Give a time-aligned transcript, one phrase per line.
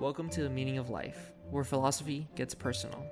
[0.00, 3.04] Welcome to The Meaning of Life, where philosophy gets personal.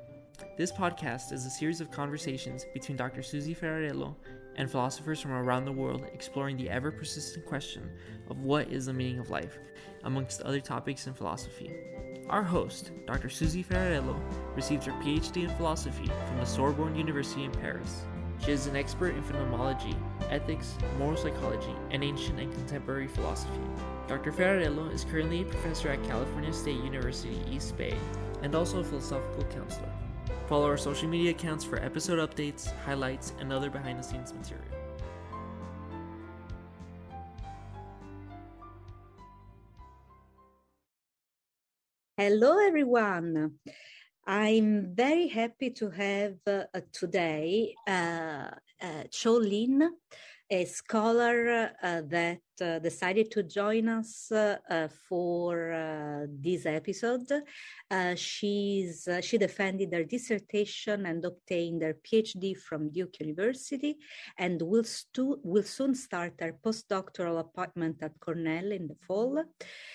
[0.57, 3.22] This podcast is a series of conversations between Dr.
[3.22, 4.17] Susi Ferrarello
[4.57, 7.90] and philosophers from around the world exploring the ever persistent question
[8.30, 9.59] of what is the meaning of life,
[10.04, 11.71] amongst other topics in philosophy.
[12.31, 13.29] Our host, Dr.
[13.29, 14.19] Susi Ferrarello,
[14.57, 18.07] received her PhD in philosophy from the Sorbonne University in Paris.
[18.45, 19.97] She is an expert in phenomenology,
[20.30, 23.61] ethics, moral psychology, and ancient and contemporary philosophy.
[24.07, 24.33] Dr.
[24.33, 27.96] Ferrarello is currently a professor at California State University East Bay
[28.43, 29.93] and also a philosophical counselor.
[30.48, 34.65] Follow our social media accounts for episode updates, highlights, and other behind the scenes material.
[42.16, 43.59] Hello, everyone.
[44.28, 49.91] I'm very happy to have uh, today uh, uh, Qiu Lin,
[50.51, 57.30] a scholar uh, that uh, decided to join us uh, uh for uh, this episode.
[57.90, 63.96] Uh, she's she defended her dissertation and obtained her PhD from Duke University,
[64.37, 69.43] and will stu- will soon start her postdoctoral appointment at Cornell in the fall.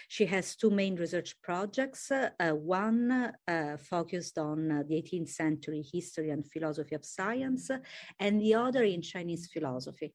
[0.08, 2.12] She has two main research projects.
[2.40, 3.34] one
[3.78, 7.70] focused on the 18th century history and philosophy of science,
[8.20, 10.14] and the other in Chinese philosophy.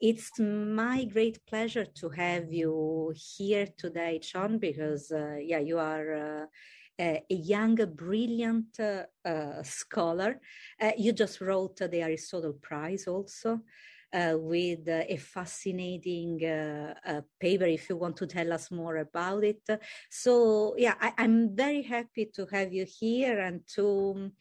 [0.00, 6.08] it's my great pleasure to have you here today, Qiu, because uh, yeah, you are.
[6.14, 6.46] Uh,
[7.02, 10.38] a young, brilliant uh, uh scholar.
[10.78, 13.60] Uh, you just wrote the Aristotle Prize also.
[14.12, 16.40] Uh, with a fascinating
[17.38, 19.62] paper if you want to tell us more about it.
[20.10, 24.32] So, yeah, I, am very happy to have you here and to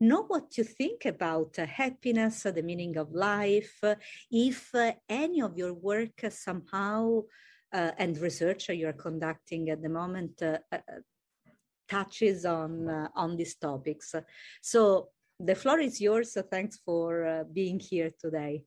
[0.00, 3.94] know what you think about uh, happiness, uh, the meaning of life, uh,
[4.30, 7.20] if uh, any of your work uh, somehow
[7.72, 10.42] uh, and research you're conducting at the moment
[11.88, 14.14] touches on on these topics.
[14.60, 16.32] So the floor is yours.
[16.32, 18.64] So thanks for being here today.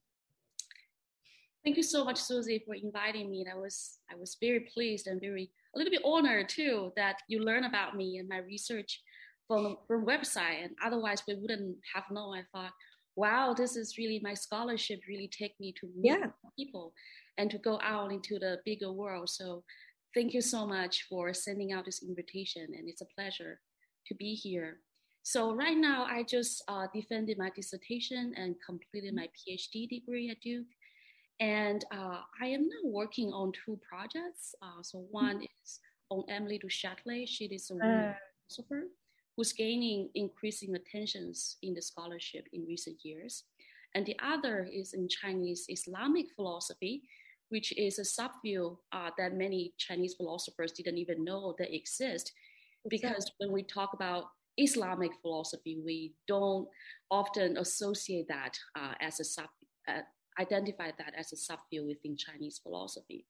[1.64, 3.42] Thank you so much, Susi, for inviting me.
[3.42, 7.18] And I was I was very pleased and very a little bit honored too that
[7.28, 9.02] you learn about me and my research
[9.48, 12.38] from from website, and otherwise we wouldn't have known.
[12.38, 12.72] I thought,
[13.16, 15.02] wow, this is really my scholarship.
[15.08, 16.28] Really take me to meet yeah.
[16.58, 16.94] people
[17.38, 19.30] and to go out into the bigger world.
[19.30, 19.64] So,
[20.14, 23.60] thank you so much for sending out this invitation, and it's a pleasure
[24.08, 24.80] to be here.
[25.26, 30.42] So right now, I just uh, defended my dissertation and completed my PhD degree at
[30.42, 30.68] Duke.
[31.40, 34.54] And uh, I am now working on two projects.
[34.62, 35.64] Uh, so one mm-hmm.
[35.64, 35.80] is
[36.10, 37.26] on Émilie du Châtelet.
[37.26, 38.14] She is a uh.
[38.50, 38.88] philosopher
[39.36, 43.44] who's gaining increasing attentions in the scholarship in recent years.
[43.96, 47.04] And the other is in Chinese Islamic philosophy,
[47.50, 52.32] which is a subfield uh, that many Chinese philosophers didn't even know that exist.
[52.90, 54.26] Because when we talk about
[54.58, 56.68] Islamic philosophy, we don't
[57.10, 59.46] often associate that uh, as a sub,
[59.88, 60.02] uh,
[60.40, 63.26] identify that as a subfield within Chinese philosophy.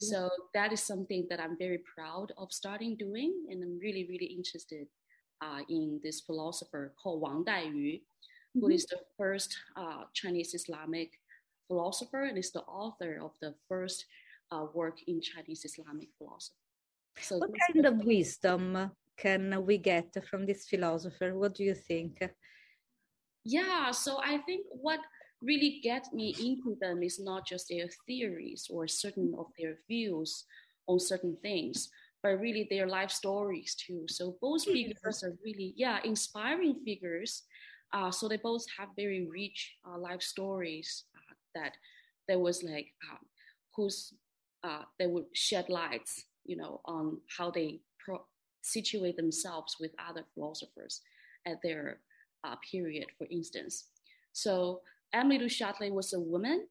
[0.00, 4.26] So that is something that I'm very proud of starting doing, and I'm really, really
[4.26, 4.86] interested
[5.68, 8.00] in this philosopher called Wang Daiyu,
[8.54, 8.72] who mm-hmm.
[8.72, 11.10] is the first uh, Chinese Islamic
[11.66, 14.06] philosopher and is the author of the first
[14.52, 16.58] uh, work in Chinese Islamic philosophy.
[17.20, 21.34] So what kind of wisdom can we get from this philosopher?
[21.38, 22.22] What do you think?
[23.44, 25.00] Yeah, so I think what
[25.42, 30.44] really gets me into them is not just their theories or certain of their views
[30.86, 31.90] on certain things,
[32.24, 34.06] but really their life stories too.
[34.08, 37.42] So both figures are really, yeah, inspiring figures.
[37.92, 41.74] Uh, so they both have very rich uh, life stories uh, that
[42.26, 43.18] there was like um,
[43.76, 44.14] who's
[44.64, 48.24] uh, they would shed lights, you know, on how they pro-
[48.62, 51.02] situate themselves with other philosophers
[51.46, 51.98] at their
[52.42, 53.84] uh, period, for instance.
[54.32, 54.80] So
[55.14, 56.66] Émilie du Châtelet was a woman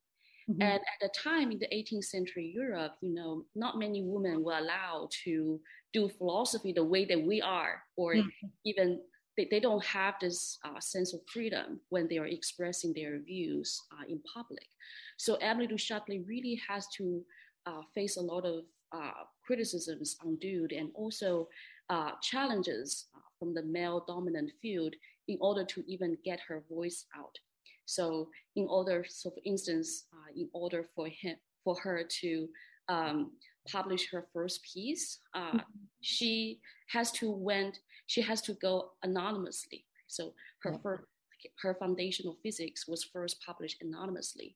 [0.50, 0.62] Mm-hmm.
[0.62, 4.58] And at the time in the 18th century Europe, you know, not many women were
[4.58, 5.60] allowed to
[5.94, 8.48] do philosophy the way that we are, or mm-hmm.
[8.66, 9.00] even
[9.38, 13.82] they, they don't have this uh, sense of freedom when they are expressing their views
[13.92, 14.68] uh, in public.
[15.18, 17.24] So Émilie du Châtelet really has to
[17.66, 21.48] uh, face a lot of uh, criticisms undue and also
[21.90, 24.94] uh, challenges uh, from the male dominant field
[25.28, 27.38] in order to even get her voice out.
[27.86, 32.48] So in order, so for instance, uh, in order for him, for her to
[32.90, 33.32] um,
[33.70, 35.58] publish her first piece, uh, mm-hmm.
[36.02, 36.60] she
[36.90, 39.86] has to went, she has to go anonymously.
[40.08, 40.34] So
[40.64, 41.04] her first,
[41.62, 44.56] her foundational physics was first published anonymously.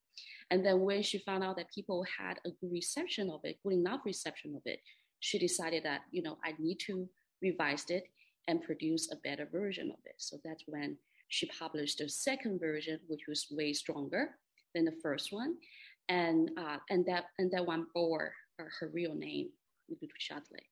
[0.51, 3.73] And then when she found out that people had a good reception of it, good
[3.73, 4.79] enough reception of it,
[5.19, 7.07] she decided that you know I need to
[7.41, 8.03] revise it
[8.47, 10.15] and produce a better version of it.
[10.17, 10.97] So that's when
[11.27, 14.31] she published the second version, which was way stronger
[14.73, 15.55] than the first one,
[16.09, 19.49] and uh, and that and that one bore her real name,
[19.89, 20.65] Ludovic Châtelet.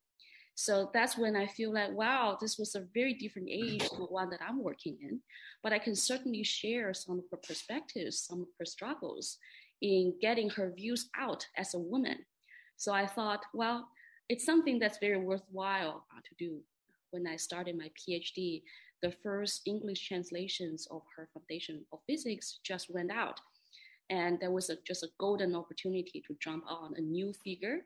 [0.55, 4.05] So that's when I feel like, wow, this was a very different age from the
[4.05, 5.19] one that I'm working in.
[5.61, 9.37] But I can certainly share some of her perspectives, some of her struggles
[9.81, 12.19] in getting her views out as a woman.
[12.77, 13.89] So I thought, well,
[14.29, 16.59] it's something that's very worthwhile uh, to do.
[17.11, 18.63] When I started my PhD,
[19.05, 23.39] the first English translations of her Foundation of Physics just went out.
[24.09, 27.79] And there was a, just a golden opportunity to jump on a new figure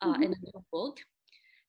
[0.00, 0.22] uh, mm-hmm.
[0.24, 0.98] in a new book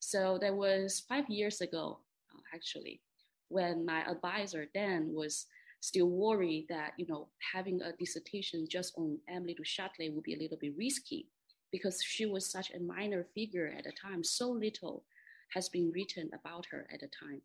[0.04, 2.00] so that was five years ago,
[2.30, 3.00] uh, actually,
[3.48, 5.46] when my advisor then was
[5.80, 10.34] still worried that you know having a dissertation just on Émilie du Châtelet would be
[10.34, 11.30] a little bit risky
[11.72, 14.26] because she was such a minor figure at the time.
[14.26, 15.06] So little
[15.54, 17.42] has been written about her at the time.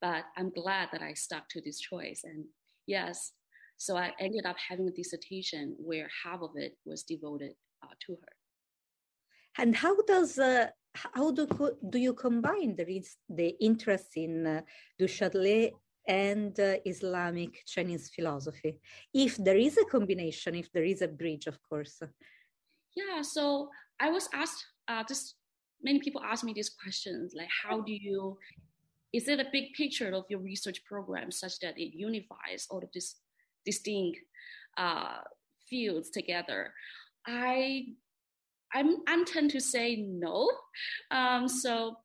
[0.00, 2.22] But I'm glad that I stuck to this choice.
[2.24, 2.44] And
[2.86, 3.32] yes,
[3.76, 8.12] so I ended up having a dissertation where half of it was devoted uh, to
[8.12, 8.32] her.
[9.58, 11.46] And how does uh, how do,
[11.90, 14.62] do you combine the, the interest in uh,
[14.98, 15.72] Du Châtelet
[16.06, 18.78] and uh, Islamic Chinese philosophy?
[19.12, 22.00] If there is a combination, if there is a bridge, of course.
[22.96, 23.68] Yeah, so
[24.00, 25.36] I was asked, uh, just
[25.82, 28.36] many people ask me these questions, like how do you,
[29.12, 32.90] is it a big picture of your research program such that it unifies all of
[32.92, 33.16] these
[33.64, 34.18] distinct
[34.76, 35.18] uh,
[35.68, 36.72] fields together?
[37.26, 37.86] I
[38.74, 40.50] I'm, I'm tend to say no.
[41.10, 41.96] Um, so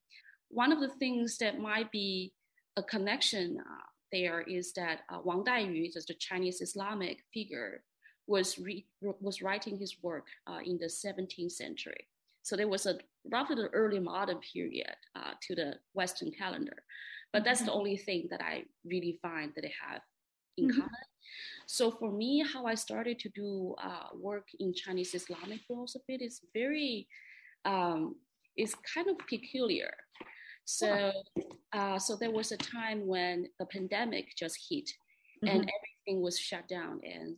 [0.50, 2.34] one of the things that might be
[2.78, 7.84] a connection uh, there is that uh, Wang Daiyu, the Chinese Islamic figure,
[8.28, 12.08] was re- was writing his work uh, in the 17th century.
[12.44, 13.00] So there was a
[13.32, 16.84] roughly the early modern period uh, to the Western calendar,
[17.32, 17.68] but that's mm-hmm.
[17.68, 20.02] the only thing that I really find that they have
[20.58, 20.80] in mm-hmm.
[20.80, 21.06] common.
[21.66, 26.42] So for me, how I started to do uh, work in Chinese Islamic philosophy is
[26.54, 27.08] very,
[27.66, 28.16] um,
[28.58, 29.94] is kind of peculiar.
[30.66, 31.12] So,
[31.74, 35.48] uh, so there was a time when the pandemic just hit, mm-hmm.
[35.48, 37.36] and everything was shut down, and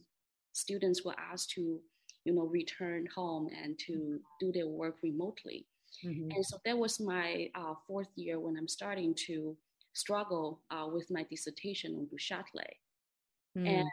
[0.54, 1.80] students were asked to,
[2.26, 5.68] you know, return home and to do their work remotely.
[6.04, 6.32] Mm-hmm.
[6.32, 9.56] And so that was my uh, fourth year when I'm starting to
[9.94, 12.76] struggle uh, with my dissertation on Du Châtelet.
[13.58, 13.80] Mm.
[13.80, 13.90] And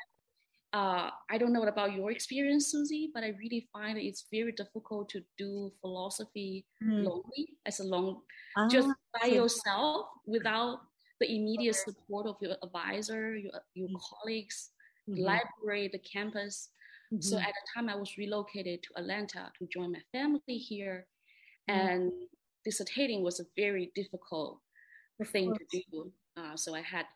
[0.73, 5.11] uh, I don't know about your experience, Susi, but I really find it's very difficult
[5.11, 7.05] to do philosophy mm.
[7.05, 8.23] lonely, as a long,
[8.57, 8.89] ah, just
[9.21, 10.81] by yourself without
[11.21, 14.71] the immediate support of your advisor, your, your mm colleagues,
[15.09, 15.21] mm-hmm.
[15.21, 16.71] the library, the campus.
[17.13, 17.21] Mm-hmm.
[17.21, 21.07] So at the time, I was relocated to Atlanta to join my family here,
[21.69, 22.12] and
[22.67, 24.59] dissertating was a very difficult
[25.26, 26.12] thing to do.
[26.37, 27.06] Uh, so I had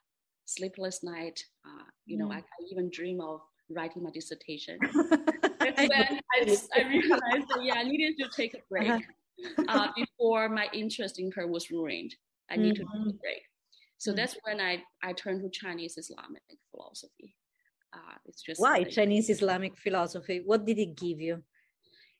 [0.45, 1.43] sleepless night.
[1.65, 2.35] Uh, you know, mm.
[2.35, 3.41] I, I, even dream of
[3.71, 4.79] writing my dissertation.
[5.61, 6.21] That's when I,
[6.77, 9.65] I, realized that, yeah, I needed to take a break uh-huh.
[9.69, 12.15] uh, before my interest in her was ruined.
[12.51, 12.85] I need mm-hmm.
[12.85, 13.17] to take a mm-hmm.
[13.19, 13.43] break.
[13.99, 14.17] So mm-hmm.
[14.17, 17.35] that's when I, I turned to Chinese Islamic philosophy.
[17.93, 20.43] Uh, it's just why like, Chinese Islamic philosophy?
[20.45, 21.43] What did it give you?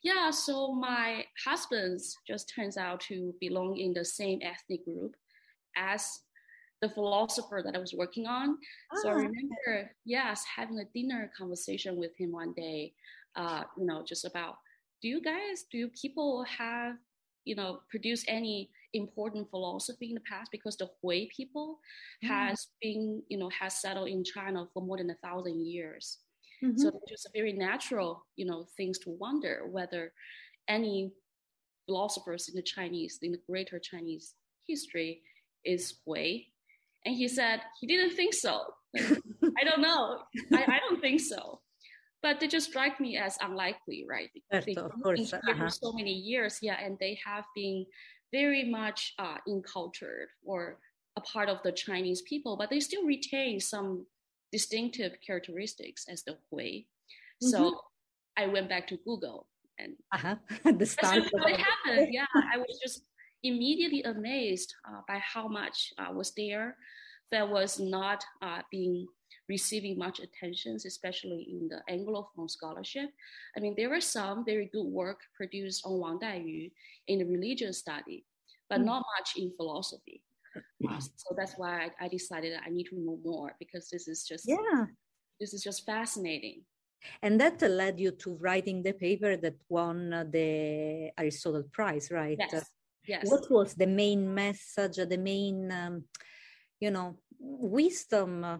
[0.07, 1.99] Yeah, so my husband
[2.29, 5.17] just turns out to belong in the same ethnic group
[5.77, 6.21] as
[6.81, 8.57] the philosopher that I was working on.
[8.93, 12.93] Oh, so I ah, remember, yes, having a dinner conversation with him one day,
[13.35, 14.59] uh, you know, just about
[15.03, 16.95] do you guys, do people have,
[17.45, 20.53] you know, produce any important philosophy in the past?
[20.53, 21.81] Because the Hui people
[22.25, 22.29] mm.
[22.29, 26.19] has been, you know, has settled in China for more than a thousand years.
[26.65, 26.79] Mm-hmm.
[26.79, 30.13] So it's just a very natural, you know, things to wonder whether
[30.69, 31.13] any
[31.87, 34.35] philosophers in the Chinese, in the greater Chinese
[34.67, 35.23] history
[35.65, 36.47] is Hui
[37.07, 38.61] and he said he didn't think so.
[38.99, 40.19] I don't know.
[40.53, 41.61] I, I, don't think so.
[42.23, 44.29] But they just strike me as unlikely, right?
[44.53, 45.33] Yes, of course.
[45.33, 45.55] Uh-huh.
[45.57, 47.87] for so many years, yeah, and they have been
[48.33, 50.79] very much uh, encultured or
[51.17, 54.05] a part of the Chinese people, but they still retain some
[54.53, 56.65] distinctive characteristics as the Hui.
[56.65, 57.49] Mm-hmm.
[57.49, 57.81] So
[58.37, 59.47] I went back to Google
[59.79, 60.37] and uh-huh.
[60.73, 62.09] the start what happened.
[62.13, 63.03] Yeah, I was just
[63.43, 66.77] immediately amazed uh, by how much uh, was there
[67.33, 69.07] that was not uh, being
[69.49, 73.11] receiving much attention, especially in the Anglophone scholarship.
[73.57, 76.71] I mean, there were some very good work produced on Wang Daiyu
[77.09, 78.25] in the religious study,
[78.69, 78.87] but mm.
[78.87, 80.23] not much in philosophy.
[80.89, 84.25] Uh, so that's why I, I, decided I need to know more because this is
[84.27, 84.87] just yeah,
[85.41, 86.63] this is just fascinating.
[87.23, 92.37] And that led you to writing the paper that won the Aristotle Prize, right?
[92.39, 92.65] Yes.
[93.07, 93.31] Yes.
[93.31, 96.05] What was the main message, the main, um,
[96.81, 98.59] you know, wisdom uh,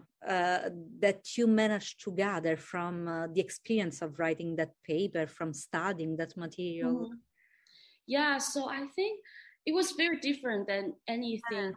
[0.99, 6.15] that you managed to gather from uh, the experience of writing that paper, from studying
[6.17, 6.93] that material?
[6.93, 7.15] Mm-hmm.
[8.07, 9.19] Yeah, so I think
[9.67, 11.73] it was very different than anything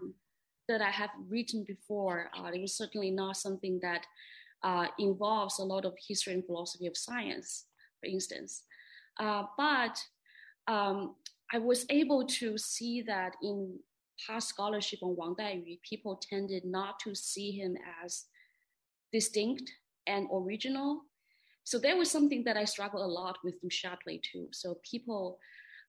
[0.68, 2.30] that I have written before.
[2.38, 4.06] Uh, it was certainly not something that
[4.62, 7.64] uh, involves a lot of history and philosophy of science,
[7.98, 8.62] for instance.
[9.18, 9.98] Uh, but
[10.68, 11.16] um,
[11.52, 13.76] I was able to see that in
[14.24, 18.26] past scholarship on Wang Daiyu, people tended not to see him as
[19.12, 19.68] distinct
[20.06, 21.02] and original.
[21.64, 24.46] So there was something that I struggled a lot with Du Châtelet too.
[24.52, 25.40] So people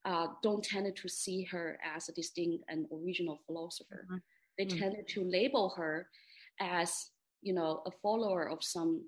[0.05, 4.05] uh, don't tend to see her as a distinct and original philosopher.
[4.05, 4.17] Mm-hmm.
[4.57, 4.79] They mm-hmm.
[4.79, 6.07] tended to label her
[6.59, 7.09] as,
[7.41, 9.03] you know, a follower of some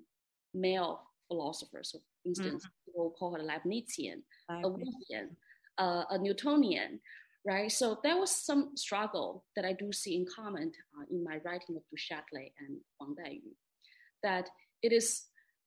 [0.54, 1.90] male philosophers.
[1.92, 2.90] So, for instance, mm-hmm.
[2.90, 5.30] people call her Leibnizian, a Wolffian,
[5.78, 7.00] uh, a Newtonian,
[7.44, 7.70] right?
[7.70, 11.76] So there was some struggle that I do see in common uh, in my writing
[11.76, 13.52] of Du Châtelet and Wang Daiyu,
[14.22, 14.48] that
[14.82, 15.24] it is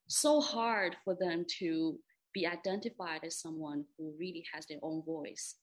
[0.08, 2.00] so hard for them to
[2.38, 5.56] be identified as someone who really has their own voice.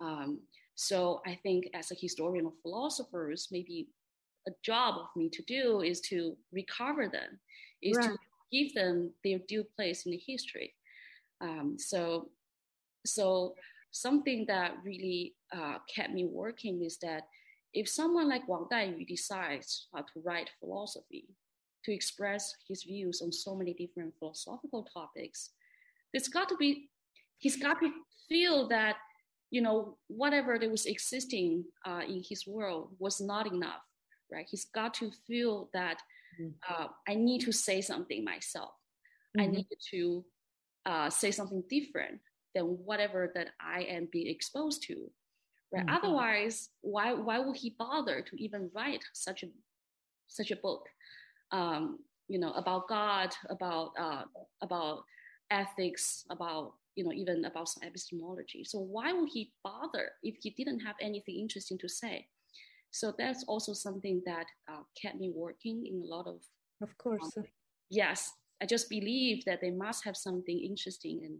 [0.00, 0.40] Um,
[0.74, 3.88] so I think as a historian of philosophers, maybe
[4.48, 7.30] a job of me to do is to recover them,
[7.82, 8.10] is right.
[8.10, 8.16] to
[8.54, 10.74] give them their due place in the history.
[11.40, 12.30] Um, so,
[13.06, 13.54] so
[13.90, 17.22] something that really uh, kept me working is that
[17.72, 21.24] if someone like Wang Daiyu decides uh, to write philosophy,
[21.84, 25.50] to express his views on so many different philosophical topics,
[26.12, 26.88] it's got to be,
[27.38, 27.90] he's got to
[28.28, 28.96] feel that,
[29.50, 33.82] you know, whatever that was existing uh, in his world was not enough,
[34.32, 34.46] right?
[34.50, 35.98] He's got to feel that
[36.40, 36.50] mm-hmm.
[36.68, 38.72] uh, I need to say something myself.
[39.36, 39.40] Mm-hmm.
[39.40, 40.24] I need to
[40.86, 42.20] uh, say something different
[42.54, 45.10] than whatever that I am being exposed to.
[45.72, 45.86] Right?
[45.86, 45.96] Mm-hmm.
[45.96, 49.46] Otherwise, why why would he bother to even write such a
[50.28, 50.86] such a book?
[51.50, 54.24] Um, you know, about God, about uh,
[54.62, 55.04] about
[55.52, 58.64] ethics, about you know even about some epistemology.
[58.64, 62.26] So why would he bother if he didn't have anything interesting to say?
[62.90, 66.40] So that's also something that uh, kept me working in a lot of.
[66.82, 67.36] Of course.
[67.36, 67.44] Um,
[67.90, 68.32] yes,
[68.62, 71.38] I just believe that they must have something interesting and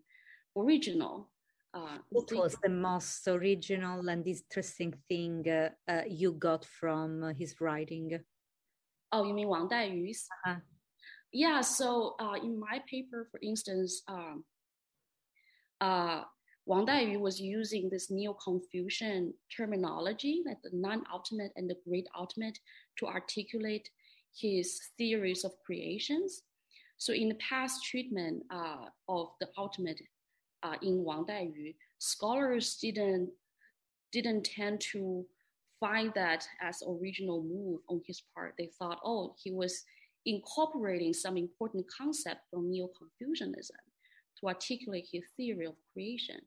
[0.56, 1.28] original.
[1.74, 7.32] Uh, what was the most original and interesting thing uh, uh, you got from uh,
[7.32, 8.20] his writing?
[9.10, 10.28] Oh, you mean Wang Daiyu's?
[10.46, 10.60] Uh-huh.
[11.32, 14.44] Yeah, so uh, in my paper, for instance, um,
[15.80, 16.22] uh,
[16.66, 22.58] Wang Daiyu was using this Neo-Confucian terminology, like the non-ultimate and the great ultimate,
[22.98, 23.88] to articulate
[24.38, 26.42] his theories of creations.
[26.98, 30.00] So in the past treatment uh, of the ultimate
[30.62, 33.30] uh, in Wang Daiyu, scholars didn't
[34.12, 35.24] didn't tend to
[35.80, 38.54] find that as original move on his part.
[38.58, 39.82] They thought, oh, he was
[40.26, 43.76] incorporating some important concept from Neo-Confucianism
[44.40, 46.40] to articulate his theory of creation.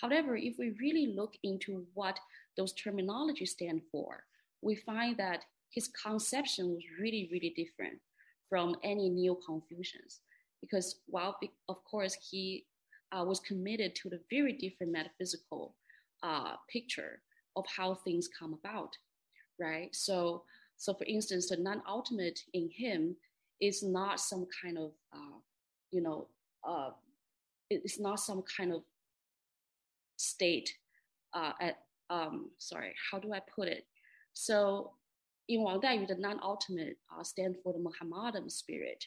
[0.00, 2.18] However, if we really look into what
[2.56, 4.24] those terminologies stand for,
[4.62, 7.98] we find that his conception was really, really different
[8.48, 10.20] from any Neo-Confucians.
[10.60, 12.66] Because while, of course, he
[13.12, 15.74] uh, was committed to the very different metaphysical
[16.22, 17.20] uh, picture
[17.56, 18.96] of how things come about,
[19.60, 19.94] right?
[19.94, 20.44] So,
[20.76, 23.16] so for instance, the non-ultimate in him
[23.60, 25.38] is not some kind of, uh,
[25.90, 26.28] you know,
[26.66, 26.90] uh,
[27.70, 28.82] it's not some kind of
[30.16, 30.72] state.
[31.32, 31.78] Uh, at
[32.10, 33.84] um, sorry, how do I put it?
[34.32, 34.92] So,
[35.48, 39.04] in Wang Daiyu, the non-ultimate uh, stand for the Muhammadan spirit,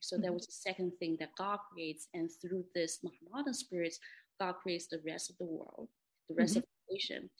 [0.00, 0.34] so that mm-hmm.
[0.34, 2.08] was the second thing that God creates.
[2.14, 3.94] And through this Muhammadan spirit,
[4.40, 5.88] God creates the rest of the world,
[6.28, 6.58] the rest mm-hmm.
[6.58, 7.30] of creation.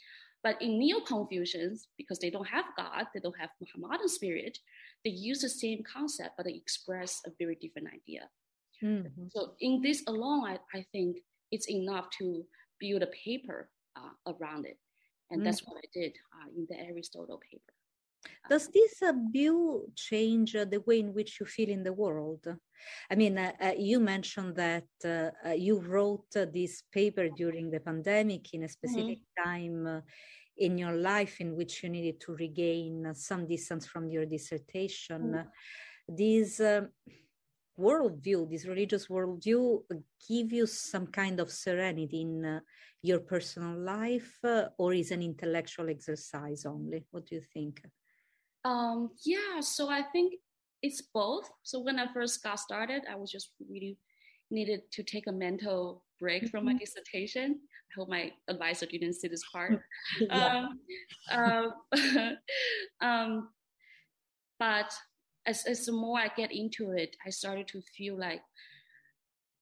[0.46, 4.56] But in Neo Confucians, because they don't have God, they don't have Mohammedan spirit,
[5.04, 8.30] they use the same concept, but they express a very different idea.
[8.80, 9.26] Mm-hmm.
[9.34, 11.16] So in this alone, I, I think
[11.50, 12.44] it's enough to
[12.78, 14.78] build a paper uh, around it.
[15.32, 15.46] And mm-hmm.
[15.46, 17.74] that's what I did uh, in the Aristotle paper.
[18.48, 22.46] Does this uh, view change uh, the way in which you feel in the world?
[23.10, 27.80] I mean, uh, uh you mentioned that uh, uh, you wrote this paper during the
[27.80, 29.50] pandemic in a specific mm-hmm.
[29.50, 30.02] time
[30.58, 35.22] in your life in which you needed to regain some distance from your dissertation.
[35.22, 36.16] Mm-hmm.
[36.16, 36.60] This
[37.78, 39.82] worldview, this religious worldview,
[40.28, 42.60] give you some kind of serenity in
[43.02, 44.38] your personal life,
[44.78, 47.04] or is an intellectual exercise only?
[47.10, 47.82] What do you think?
[48.66, 50.34] Um, yeah, so I think
[50.82, 51.48] it's both.
[51.62, 53.96] So when I first got started, I was just really
[54.50, 56.78] needed to take a mental break from my Mhm.
[56.80, 57.60] dissertation.
[57.62, 59.80] I hope my advisor didn't see this part.
[60.20, 60.66] Yeah.
[60.66, 60.80] um,
[61.30, 61.72] um,
[63.00, 63.48] um,
[64.58, 64.92] but
[65.46, 68.42] as, as the more I get into it, I started to feel like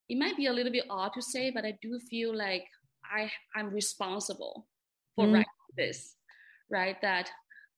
[0.09, 2.65] it might be a little bit odd to say, but I do feel like
[3.05, 4.67] I I'm responsible
[5.15, 5.33] for Mm.
[5.33, 6.17] writing this,
[6.71, 6.97] right?
[7.03, 7.31] That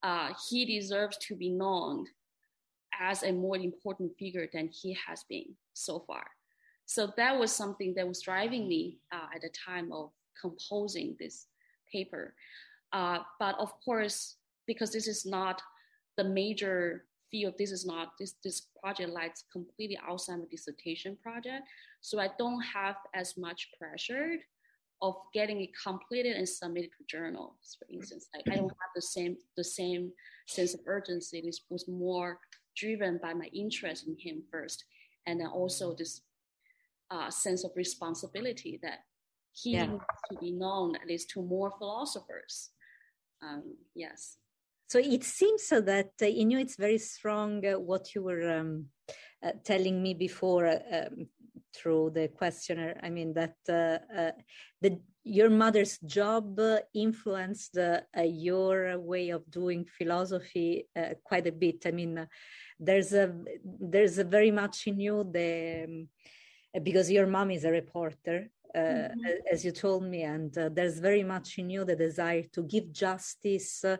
[0.03, 2.07] uh, he deserves to be known
[2.99, 6.26] as a more important figure than he has been so far.
[6.87, 10.11] So that was something that was driving me uh, at the time of
[10.41, 11.47] composing this
[11.93, 12.35] paper.
[12.93, 14.37] Uh, but of course,
[14.67, 15.61] because this is not
[16.17, 21.65] the major field, this is not this this project lies completely outside my dissertation project.
[22.00, 24.37] So I don't have as much pressure
[25.03, 28.29] of getting it completed and submitted to journals, for instance.
[28.35, 30.12] Like I don't have the same the same
[30.47, 31.43] sense of urgency.
[31.45, 32.38] This was more
[32.76, 34.85] driven by my interest in him first,
[35.26, 36.23] and then also this
[37.11, 39.00] uh, sense of responsibility that
[39.53, 39.87] he Yeah.
[39.87, 42.71] needs to be known at least to more philosophers.
[43.43, 44.38] Um, yes.
[44.88, 48.59] So it seems so that uh, in you it's very strong uh, what you were
[48.59, 48.87] um,
[49.43, 51.29] uh, telling me before uh, um,
[51.76, 52.97] through the questionnaire.
[53.06, 54.33] I mean that uh, uh,
[54.83, 54.90] the
[55.25, 57.76] your mother's job uh, influenced
[58.25, 61.78] your way of doing philosophy uh, quite a bit.
[61.85, 62.14] I mean,
[62.78, 63.26] there's a
[63.92, 66.09] there's a very much in you the um,
[66.83, 68.38] because your mom is a reporter.
[68.75, 69.52] Uh, Mhm.
[69.52, 72.87] as you told me, and uh, there's very much in you the desire to give
[72.92, 73.97] justice uh,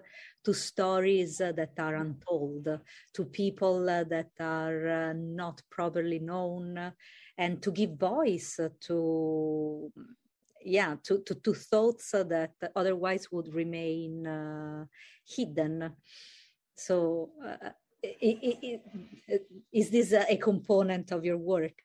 [0.47, 2.79] to stories that are untold, uh,
[3.13, 6.93] to people that are uh, not properly known,
[7.37, 9.93] and to give voice to,
[10.65, 14.85] yeah, to, to, to thoughts that otherwise would remain uh,
[15.27, 15.97] hidden.
[16.77, 17.71] So, uh,
[18.05, 19.41] i- i- i-
[19.73, 21.83] is this a a component of your work?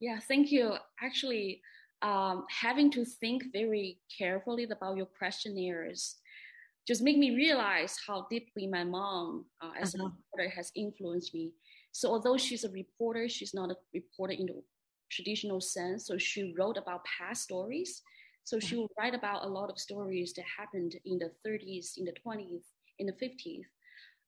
[0.00, 0.76] Yeah, thank you.
[1.02, 1.60] Actually,
[2.00, 6.16] um, having to think very carefully about your questionnaires
[6.86, 10.04] just make me realize how deeply my mom, uh, as Uh-huh.
[10.04, 11.52] a reporter, has influenced me.
[11.92, 14.62] So although she's a reporter, she's not a reporter in the
[15.10, 16.06] traditional sense.
[16.06, 18.02] So she wrote about past stories.
[18.44, 22.04] So she will write about a lot of stories that happened in the 30s, in
[22.04, 22.64] the 20s,
[22.98, 23.64] in the 50s,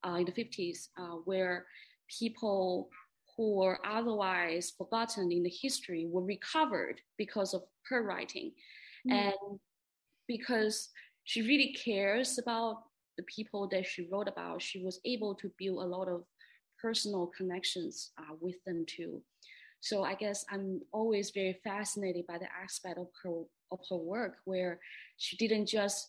[0.06, 1.66] uh, in the 50s, uh, where
[2.08, 2.88] people
[3.36, 8.52] who were otherwise forgotten in the history were recovered because of her writing.
[9.06, 9.12] Mm.
[9.12, 9.60] And
[10.26, 10.88] because
[11.26, 12.84] she really cares about
[13.18, 16.22] the people that she wrote about, she was able to build a lot of
[16.80, 19.20] personal connections uh, with them too.
[19.80, 24.36] So I guess I'm always very fascinated by the aspect of her of her work
[24.44, 24.78] where
[25.16, 26.08] she didn't just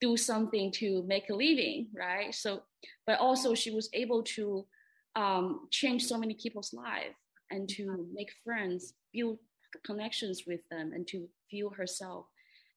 [0.00, 2.34] do something to make a living, right?
[2.34, 2.62] So,
[3.06, 4.66] but also she was able to
[5.14, 7.14] um, change so many people's lives
[7.50, 9.38] and to make friends, build
[9.84, 12.26] connections with them, and to feel herself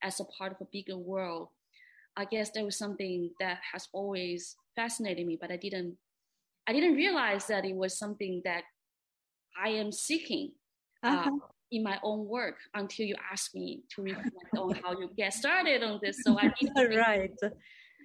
[0.03, 1.49] as a part of a bigger world.
[2.17, 5.97] I guess that was something that has always fascinated me, but I didn't,
[6.67, 8.63] I didn't realize that it was something that
[9.61, 10.51] I am seeking
[11.03, 11.37] uh, Uh-huh.
[11.71, 15.83] in my own work until you asked me to reflect on how you get started
[15.83, 16.23] on this.
[16.23, 17.31] So I need to, right.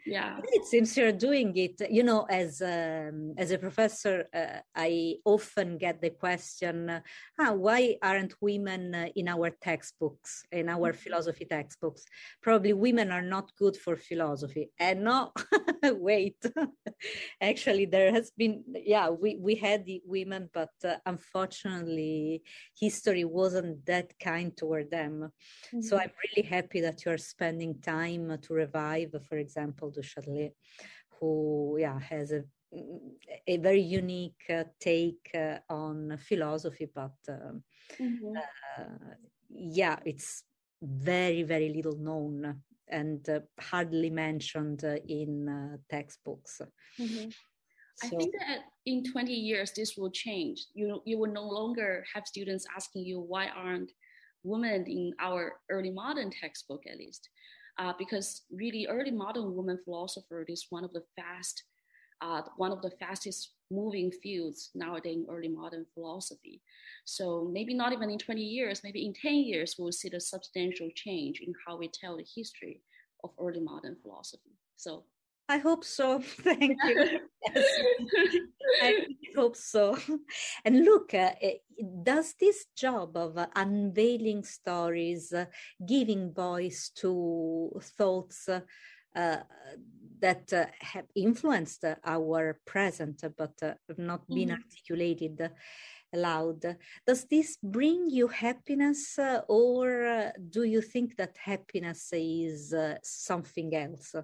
[0.05, 0.39] Yeah.
[0.53, 1.81] It seems you're doing it.
[1.91, 7.01] You know, as um, as a professor, uh, I often get the question, uh,
[7.39, 10.97] ah, why aren't women uh, in our textbooks, in our Mhm.
[10.97, 12.05] philosophy textbooks?
[12.43, 14.71] Probably women are not good for philosophy.
[14.79, 15.33] And no,
[15.85, 16.37] wait,
[17.41, 22.43] actually, there has been, yeah, we we had the women, but uh, unfortunately,
[22.79, 25.31] history wasn't that kind toward them.
[25.81, 30.53] So I'm really happy that you're spending time to revive, for example, Du Châtelet,
[31.21, 32.43] who yeah has a
[33.47, 37.63] a very unique uh, take uh, on philosophy, but um,
[38.01, 38.37] Mhm.
[38.37, 39.15] uh,
[39.51, 40.45] yeah, it's
[40.83, 46.61] very very little known and uh, hardly mentioned uh, in uh, textbooks.
[46.99, 47.33] Mhm.
[48.03, 50.67] I think that in 20 years, this will change.
[50.75, 53.93] You, you will no longer have students asking you, why aren't
[54.43, 57.29] women in our early modern textbook, at least?
[57.79, 61.65] Uh, because really, early modern woman philosopher is one of the fast,
[62.21, 66.61] uh, one of the fastest moving fields nowadays in early modern philosophy.
[67.05, 70.91] So maybe not even in 20 years, maybe in 10 years, we'll see the substantial
[70.95, 72.83] change in how we tell the history
[73.25, 74.59] of early modern philosophy.
[74.77, 75.05] So
[75.49, 76.21] I hope so.
[76.47, 77.21] Thank you.
[77.55, 77.67] Yes.
[78.81, 79.99] I hope so.
[80.65, 81.33] And look, uh,
[82.05, 85.47] does this job of uh, unveiling stories, uh,
[85.85, 89.37] giving voice to thoughts, uh,
[90.21, 94.63] that uh, have influenced our present but uh, have not been mm-hmm.
[94.63, 95.51] articulated
[96.13, 96.77] aloud.
[97.07, 102.97] Does this bring you happiness, uh, or uh, do you think that happiness is uh,
[103.03, 104.15] something else?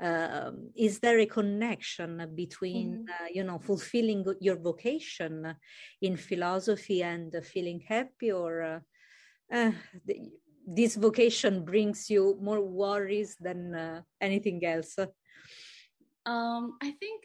[0.00, 3.26] Um, is there a connection between, mm-hmm.
[3.34, 5.54] you know, fulfilling your vocation
[6.00, 8.82] in philosophy and feeling happy, or
[9.50, 10.30] the,
[10.66, 14.96] this vocation brings you more worries than uh, anything else?
[16.24, 17.24] Um, I think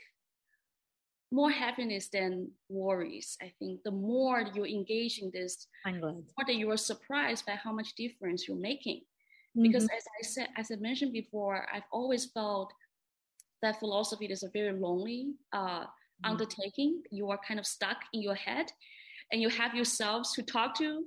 [1.31, 3.37] more happiness than worries.
[3.41, 7.53] I think the more you engage in this, the more that you are surprised by
[7.53, 9.01] how much difference you're making.
[9.57, 9.63] Mm-hmm.
[9.63, 12.71] Because as I said, as I mentioned before, I've always felt
[13.63, 16.31] that philosophy is a very lonely uh, mm-hmm.
[16.31, 17.01] undertaking.
[17.11, 18.67] You are kind of stuck in your head
[19.31, 21.03] and you have yourselves to talk to.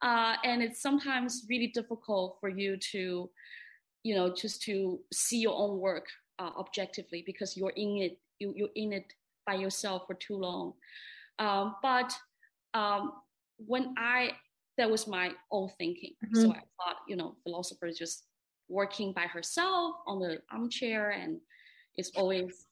[0.00, 3.30] Uh, and it's sometimes really difficult for you to,
[4.02, 6.06] you know, just to see your own work
[6.38, 9.12] uh, objectively because you're in it, you, you're in it
[9.46, 10.72] by yourself for too long.
[11.38, 12.12] Um, but
[12.74, 13.12] um,
[13.58, 14.32] when I,
[14.78, 16.14] that was my own thinking.
[16.24, 16.42] Mm-hmm.
[16.42, 18.24] So I thought, you know, philosopher is just
[18.68, 21.38] working by herself on the armchair and
[21.98, 22.66] is always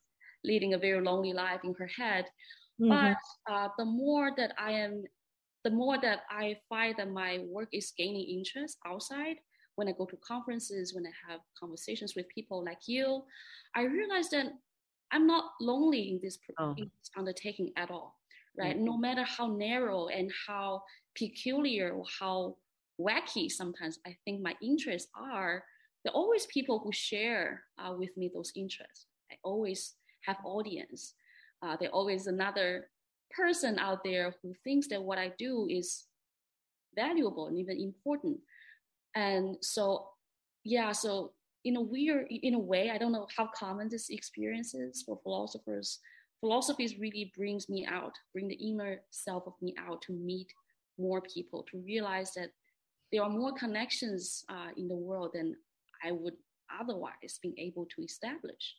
[0.45, 2.25] leading a very lonely life in her head.
[2.81, 2.89] Mm-hmm.
[2.89, 5.05] But uh, the more that I am,
[5.65, 9.37] the more that I find that my work is gaining interest outside,
[9.77, 13.23] when I go to conferences, when I have conversations with people like you,
[13.75, 14.47] I realize that
[15.11, 16.75] I'm not lonely in this, oh.
[16.77, 18.20] in this undertaking at all,
[18.59, 18.77] right?
[18.77, 18.85] Mm-hmm.
[18.85, 20.83] No matter how narrow and how
[21.17, 22.57] peculiar or how
[23.01, 25.63] wacky sometimes I think my interests are,
[26.05, 29.07] there are always people who share uh, with me those interests.
[29.31, 31.15] I always have audience.
[31.63, 32.89] Uh, there's always another
[33.31, 36.07] person out there who thinks that what I do is
[36.95, 38.39] valuable and even important.
[39.15, 40.09] And so,
[40.65, 41.33] yeah, so
[41.65, 45.19] in a weird in a way i don't know how common this experience is for
[45.23, 45.99] philosophers
[46.40, 50.53] philosophy really brings me out bring the inner self of me out to meet
[50.98, 52.50] more people to realize that
[53.12, 55.55] there are more connections uh, in the world than
[56.05, 56.35] i would
[56.81, 58.74] otherwise be able to establish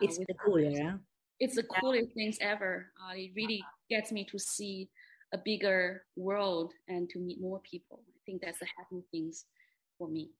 [0.00, 0.94] uh, it's the cooler yeah?
[1.40, 2.90] it's the coolest things ever.
[3.00, 4.88] Uh, it really gets me to see
[5.32, 8.02] a bigger world and to meet more people.
[8.08, 9.46] I think that's the happy things
[9.98, 10.30] for me.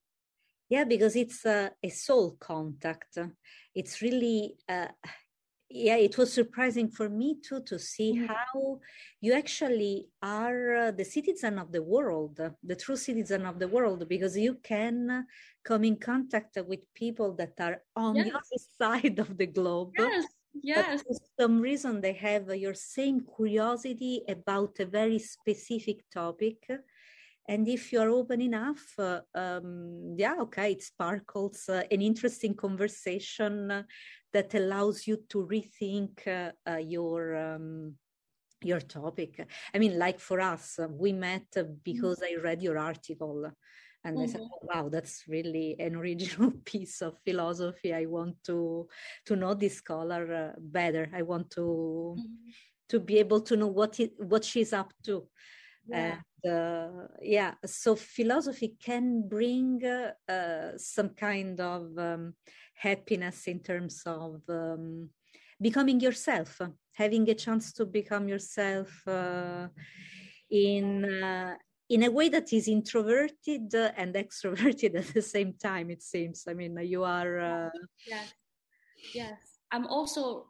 [0.68, 3.18] Yeah because it's a, a soul contact.
[3.74, 4.88] It's really uh,
[5.74, 8.26] yeah it was surprising for me too to see mm-hmm.
[8.26, 8.78] how
[9.20, 14.08] you actually are uh, the citizen of the world the true citizen of the world
[14.08, 15.26] because you can
[15.64, 18.26] come in contact with people that are on yes.
[18.26, 20.24] the other side of the globe yes
[20.62, 26.68] yes but for some reason they have your same curiosity about a very specific topic
[27.48, 32.54] and if you are open enough uh, um, yeah okay it sparkles uh, an interesting
[32.54, 33.84] conversation
[34.34, 37.94] that allows you to rethink uh, uh your um,
[38.62, 39.32] your topic
[39.74, 41.46] i mean like for us uh, we met
[41.82, 42.40] because mm-hmm.
[42.40, 43.50] i read your article
[44.06, 44.24] and mm-hmm.
[44.24, 47.94] I said, oh, "Wow, that's really an original piece of philosophy.
[47.94, 48.86] I want to
[49.24, 51.08] to know this scholar uh, better.
[51.14, 51.64] I want to
[52.18, 52.50] mm-hmm.
[52.90, 55.26] to be able to know what it, what she's up to."
[55.88, 56.88] Yeah uh,
[57.22, 62.34] yeah so philosophy can bring uh, some kind of um,
[62.88, 65.08] happiness in terms of um,
[65.60, 66.50] becoming yourself
[66.94, 69.66] having a chance to become yourself uh,
[70.50, 71.54] in uh,
[71.90, 76.44] in a way that is introverted and extroverted at the same time it seems.
[76.48, 77.70] I mean you are uh,
[78.06, 78.32] yes.
[79.14, 79.38] Yes.
[79.70, 80.46] I'm also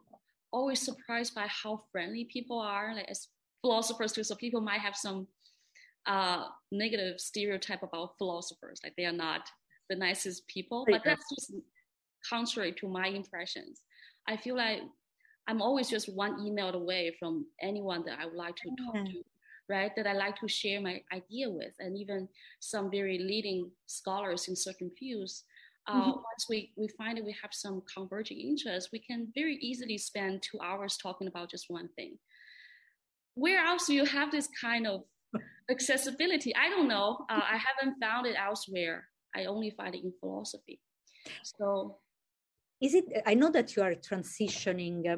[0.51, 3.27] always surprised by how friendly people are like as
[3.61, 4.23] philosophers too.
[4.23, 5.27] So people might have some
[6.05, 9.49] uh, negative stereotype about philosophers, like they are not
[9.89, 10.85] the nicest people.
[10.89, 11.53] But that's just
[12.29, 13.81] contrary to my impressions.
[14.27, 14.81] I feel like
[15.47, 19.23] I'm always just one email away from anyone that I would like to talk to,
[19.69, 19.91] right?
[19.95, 22.27] That I like to share my idea with, and even
[22.59, 25.43] some very leading scholars in certain fields.
[25.87, 26.09] Uh, mm-hmm.
[26.09, 30.41] Once we, we find that we have some converging interests, we can very easily spend
[30.41, 32.17] two hours talking about just one thing.
[33.35, 35.03] Where else do you have this kind of
[35.69, 40.13] accessibility i don't know uh, i haven't found it elsewhere i only find it in
[40.19, 40.79] philosophy
[41.43, 41.97] so
[42.81, 45.17] is it i know that you are transitioning uh,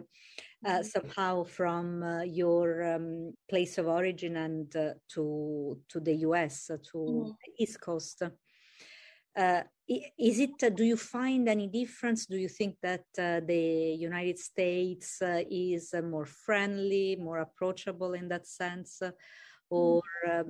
[0.65, 0.81] uh, mm-hmm.
[0.83, 6.77] somehow from uh, your um, place of origin and uh, to to the us uh,
[6.77, 7.29] to mm-hmm.
[7.29, 8.23] the east coast
[9.37, 9.61] uh,
[10.17, 15.93] is it do you find any difference do you think that the united states is
[16.03, 19.01] more friendly more approachable in that sense
[19.69, 20.43] or uh,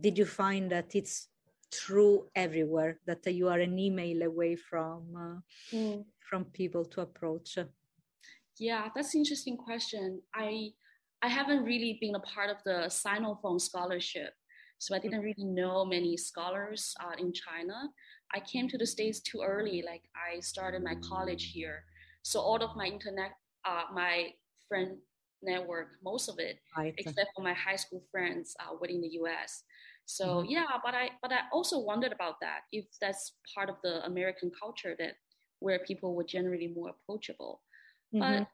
[0.00, 1.28] did you find that it's
[1.78, 6.04] true everywhere that you are an email away from uh, mm.
[6.28, 7.58] from people to approach.
[8.58, 10.20] Yeah that's an interesting question.
[10.34, 10.70] I
[11.22, 14.32] i haven't really been a part of the sinophone scholarship
[14.78, 17.88] so i didn't really know many scholars uh, in china.
[18.36, 21.84] I came to the states too early like i started my college here.
[22.22, 23.32] So all of my internet
[23.64, 24.32] uh, my
[24.68, 24.98] friend
[25.42, 26.94] network most of it right.
[26.98, 29.62] except for my high school friends uh, within the us
[30.06, 30.50] so mm-hmm.
[30.50, 34.50] yeah, but I but I also wondered about that if that's part of the American
[34.60, 35.14] culture that
[35.60, 37.62] where people were generally more approachable,
[38.14, 38.20] mm-hmm.
[38.20, 38.48] but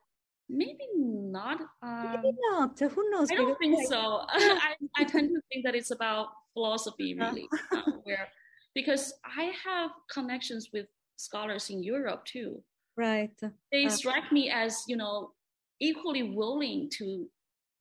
[0.48, 1.60] maybe not.
[1.82, 2.78] Um, maybe not.
[2.78, 3.30] Who knows?
[3.30, 4.22] I don't think so.
[4.30, 8.28] I, I tend to think that it's about philosophy really, uh, where
[8.74, 10.86] because I have connections with
[11.16, 12.62] scholars in Europe too.
[12.96, 13.32] Right.
[13.72, 15.32] They uh, strike me as you know
[15.80, 17.26] equally willing to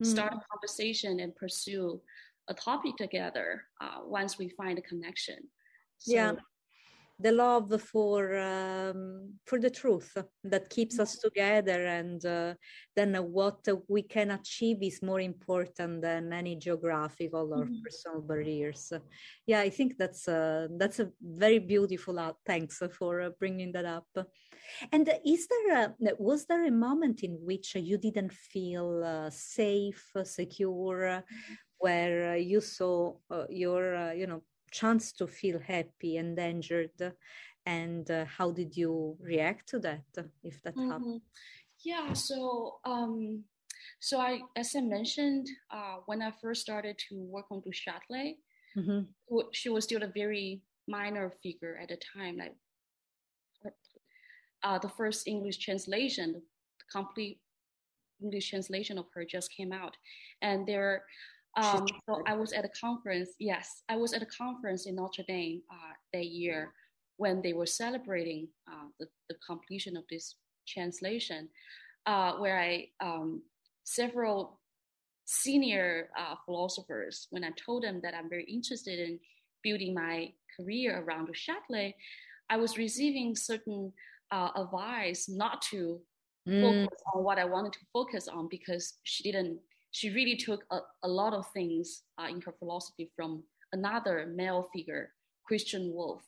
[0.02, 0.40] start mm-hmm.
[0.40, 2.00] a conversation and pursue
[2.50, 5.38] a topic together uh, once we find a connection.
[5.98, 6.34] So, yeah,
[7.22, 11.28] the love for um, for the truth that keeps us mm-hmm.
[11.28, 12.54] together, and uh,
[12.96, 17.82] then what we can achieve is more important than any geographical or mm-hmm.
[17.84, 18.94] personal barriers.
[19.46, 22.20] Yeah, I think that's a, that's a very beautiful.
[22.20, 24.08] Uh, thanks for uh, bringing that up.
[24.94, 30.12] And is there a, was there a moment in which you didn't feel uh, safe,
[30.24, 36.18] secure, mm-hmm where uh, you saw uh, your uh, you know chance to feel happy
[36.18, 37.14] and endangered
[37.66, 40.04] and uh, how did you react to that
[40.44, 40.92] if that mm-hmm.
[40.92, 41.22] happened
[41.84, 43.44] yeah so um
[44.00, 48.36] so i as i mentioned uh, when i first started to work on du châtelet
[48.78, 49.02] mm-hmm.
[49.52, 52.56] she was still a very minor figure at the time like
[54.64, 57.40] uh, the first english translation the complete
[58.22, 59.96] english translation of her just came out
[60.42, 61.04] and there
[61.58, 63.30] um, so I was at a conference.
[63.40, 66.74] Yes, I was at a conference in Notre Dame uh, that year
[67.18, 70.36] when they were celebrating uh, the, the, completion of this
[70.68, 71.50] translation,
[72.06, 73.42] uh, where I um,
[73.84, 74.60] several
[75.26, 79.20] senior uh, philosophers, when I told them that I'm very interested in
[79.64, 81.94] building my career around the Châtelet,
[82.50, 83.92] I was receiving certain
[84.32, 86.00] uh, advice not to
[86.48, 86.62] mm.
[86.62, 89.60] focus on what I wanted to focus on because she didn't
[89.92, 94.68] she really took a, a lot of things uh, in her philosophy from another male
[94.74, 95.12] figure,
[95.46, 96.22] Christian Wolff.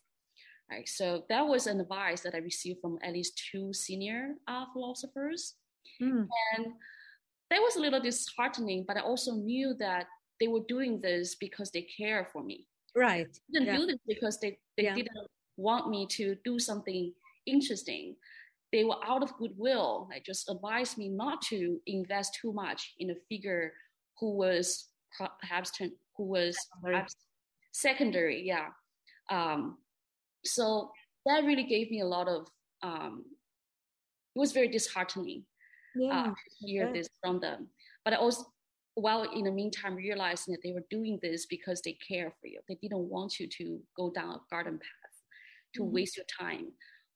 [0.69, 4.65] Right, so that was an advice that I received from at least two senior uh,
[4.71, 5.55] philosophers,
[6.01, 6.25] mm.
[6.55, 6.65] and
[7.49, 8.85] that was a little disheartening.
[8.87, 10.07] But I also knew that
[10.39, 12.67] they were doing this because they care for me.
[12.95, 13.27] Right.
[13.53, 13.77] They didn't yeah.
[13.79, 14.95] do this because they, they yeah.
[14.95, 17.13] didn't want me to do something
[17.45, 18.15] interesting
[18.71, 20.07] they were out of goodwill.
[20.11, 23.73] They just advised me not to invest too much in a figure
[24.19, 24.87] who was
[25.41, 27.15] perhaps who was perhaps
[27.73, 28.41] secondary.
[28.41, 28.67] Yeah.
[29.29, 29.77] Um,
[30.45, 30.91] so
[31.25, 32.47] that really gave me a lot of.
[32.83, 33.25] Um,
[34.35, 35.43] it was very disheartening
[35.95, 36.93] yeah, uh, to hear yeah.
[36.93, 37.67] this from them.
[38.05, 38.45] But I also,
[38.95, 42.61] while in the meantime, realizing that they were doing this because they care for you.
[42.69, 45.15] They didn't want you to go down a garden path,
[45.75, 45.93] to mm-hmm.
[45.93, 46.67] waste your time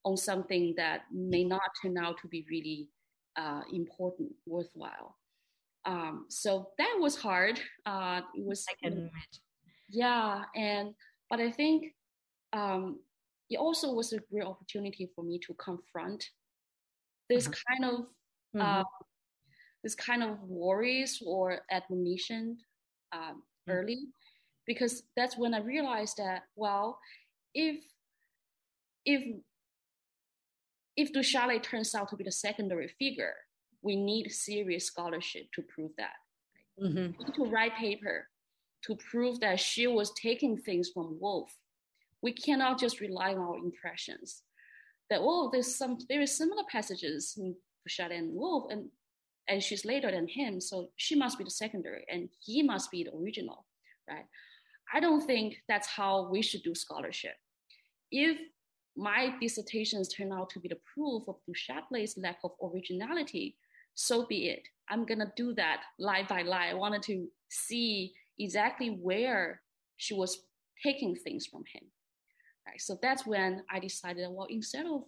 [0.06, 2.88] on something that may not turn out to be really
[3.36, 5.18] uh, important, worthwhile.
[5.86, 7.60] Um, so that was hard.
[7.86, 9.10] Uh, it was, I can.
[9.90, 10.94] Yeah, and
[11.30, 11.94] but I think
[12.54, 13.00] um,
[13.50, 16.24] it also was a great opportunity for me to confront
[17.30, 17.56] this uh-huh.
[17.68, 18.00] kind of
[18.56, 18.62] mm-hmm.
[18.62, 18.84] uh,
[19.84, 22.58] this kind of worries or admonition
[23.12, 23.72] um, mm-hmm.
[23.72, 24.00] early,
[24.66, 26.98] because that's when I realized that well,
[27.54, 27.84] if
[29.06, 29.36] if
[30.98, 33.36] if Du Châtelet turns out to be the secondary figure,
[33.82, 36.16] we need serious scholarship to prove that.
[36.82, 37.18] Mm-hmm.
[37.18, 38.28] We need to write paper
[38.86, 41.52] to prove that she was taking things from Wolff.
[42.22, 44.44] We cannot just rely on our impressions.
[45.10, 48.90] That oh, there's some very similar passages in Du Châtelet and Wolff, and
[49.48, 53.04] and she's later than him, so she must be the secondary, and he must be
[53.04, 53.66] the original,
[54.10, 54.26] right?
[54.92, 57.36] I don't think that's how we should do scholarship.
[58.12, 58.40] If
[58.98, 61.54] my dissertations turn out to be the proof of Du
[62.18, 63.58] lack of originality,
[63.94, 64.64] so be it.
[64.90, 66.72] I'm gonna do that line by line.
[66.72, 69.62] I wanted to see exactly where
[69.98, 70.46] she was
[70.84, 71.84] taking things from him.
[72.68, 72.82] Right.
[72.82, 75.04] So that's when I decided, well, instead of,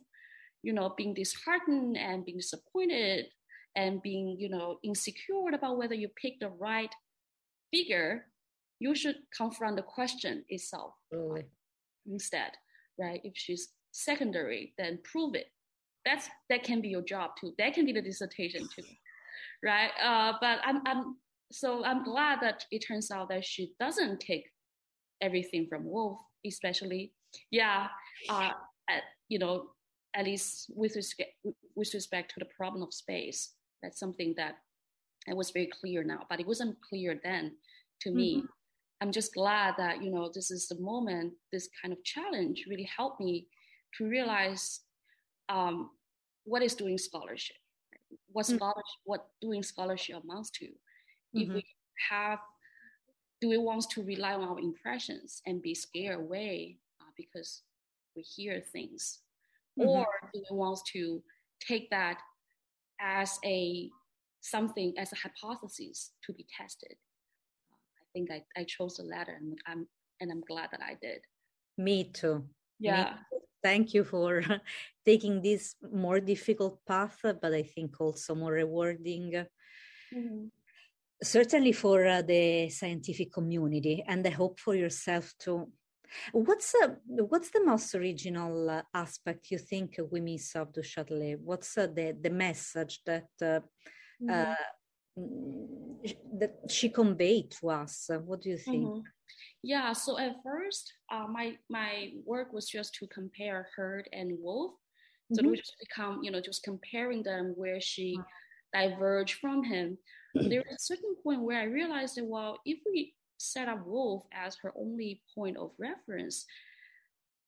[0.63, 3.25] you know, being disheartened and being disappointed
[3.75, 6.93] and being, you know, insecure about whether you picked the right
[7.73, 8.25] figure,
[8.79, 11.45] you should confront the question itself really?
[12.05, 12.51] instead,
[12.99, 13.21] right?
[13.23, 15.47] If she's secondary, then prove it.
[16.05, 17.53] That's that can be your job too.
[17.57, 18.83] That can be the dissertation too,
[19.63, 19.91] right?
[20.01, 21.17] Uh, but I'm, I'm
[21.51, 24.45] so I'm glad that it turns out that she doesn't take
[25.21, 27.11] everything from Wolff, especially.
[27.51, 27.87] Yeah,
[28.29, 28.51] uh,
[28.89, 29.71] at, you know,
[30.15, 31.31] at least with respect
[31.75, 34.55] with respect to the problem of space, that's something that
[35.27, 37.57] it was very clear now, but it wasn't clear then
[38.01, 38.37] to me.
[38.37, 38.45] Mm-hmm.
[39.01, 41.33] I'm just glad that you know this is the moment.
[41.51, 43.47] This kind of challenge really helped me
[43.97, 44.81] to realize
[45.49, 45.89] um,
[46.43, 47.57] what is doing scholarship,
[48.31, 48.55] what mm-hmm.
[48.55, 50.65] scholarship, what doing scholarship amounts to.
[50.65, 51.41] Mm-hmm.
[51.41, 51.65] If we
[52.09, 52.39] have,
[53.41, 57.63] do we want to rely on our impressions and be scared away uh, because
[58.15, 59.19] we hear things,
[59.79, 59.89] mm-hmm.
[59.89, 61.21] or do we want to
[61.65, 62.19] take that
[62.99, 63.89] as a
[64.41, 66.95] something as a hypothesis to be tested?
[67.71, 69.87] Uh, I think I, I chose the latter, and I'm
[70.21, 71.21] and I'm glad that I did.
[71.77, 72.43] Me too.
[72.79, 73.15] Yeah.
[73.31, 73.36] Me.
[73.67, 74.31] Thank you for
[75.05, 79.45] taking this more difficult path, but I think also more rewarding.
[80.15, 80.45] Mm-hmm.
[81.21, 85.67] Certainly for uh, the scientific community, and I hope for yourself too.
[86.31, 86.95] What's uh,
[87.31, 91.37] what's the most original uh, aspect you think we miss of Du Châtelet?
[91.49, 93.59] What's uh, the the message that uh,
[94.23, 94.29] mm-hmm.
[94.29, 94.65] Uh,
[96.39, 98.11] that she conveyed to us?
[98.27, 98.87] What do you think?
[98.87, 99.16] Mm-hmm.
[99.63, 104.73] Yeah, so at first, uh, my my work was just to compare herd and Wolff.
[105.33, 105.49] So mm-hmm.
[105.49, 108.17] would just become, you know, just comparing them where she
[108.73, 109.97] diverged from him.
[110.35, 114.23] there was a certain point where I realized that, well, if we set up Wolff
[114.33, 116.45] as her only point of reference,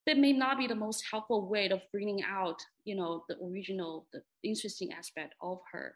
[0.06, 4.08] that may not be the most helpful way of bringing out, you know, the original,
[4.12, 5.96] the interesting aspect of her.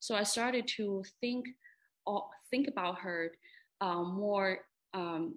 [0.00, 1.46] So I started to think,
[2.06, 3.32] uh, think about her
[3.80, 4.58] uh, more
[4.94, 5.36] um,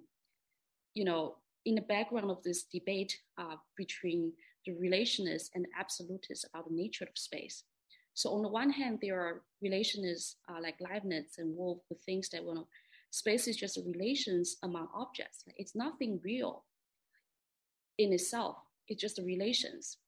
[0.94, 4.32] you know, in the background of this debate uh, between
[4.66, 7.64] the relationists and absolutists about the nature of space.
[8.14, 12.28] So on the one hand, there are relationists uh, like Leibniz and Wolff who thinks
[12.30, 12.68] that well,
[13.10, 15.44] space is just relations among objects.
[15.56, 16.64] It's nothing real
[17.98, 18.56] in itself.
[18.88, 19.98] It's just relations.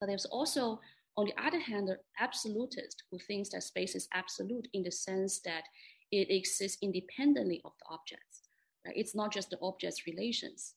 [0.00, 0.80] But there's also,
[1.16, 5.40] on the other hand, the absolutist who thinks that space is absolute in the sense
[5.40, 5.64] that
[6.10, 8.47] it exists independently of the objects.
[8.88, 8.96] Right?
[8.96, 10.74] It's not just the objects relations.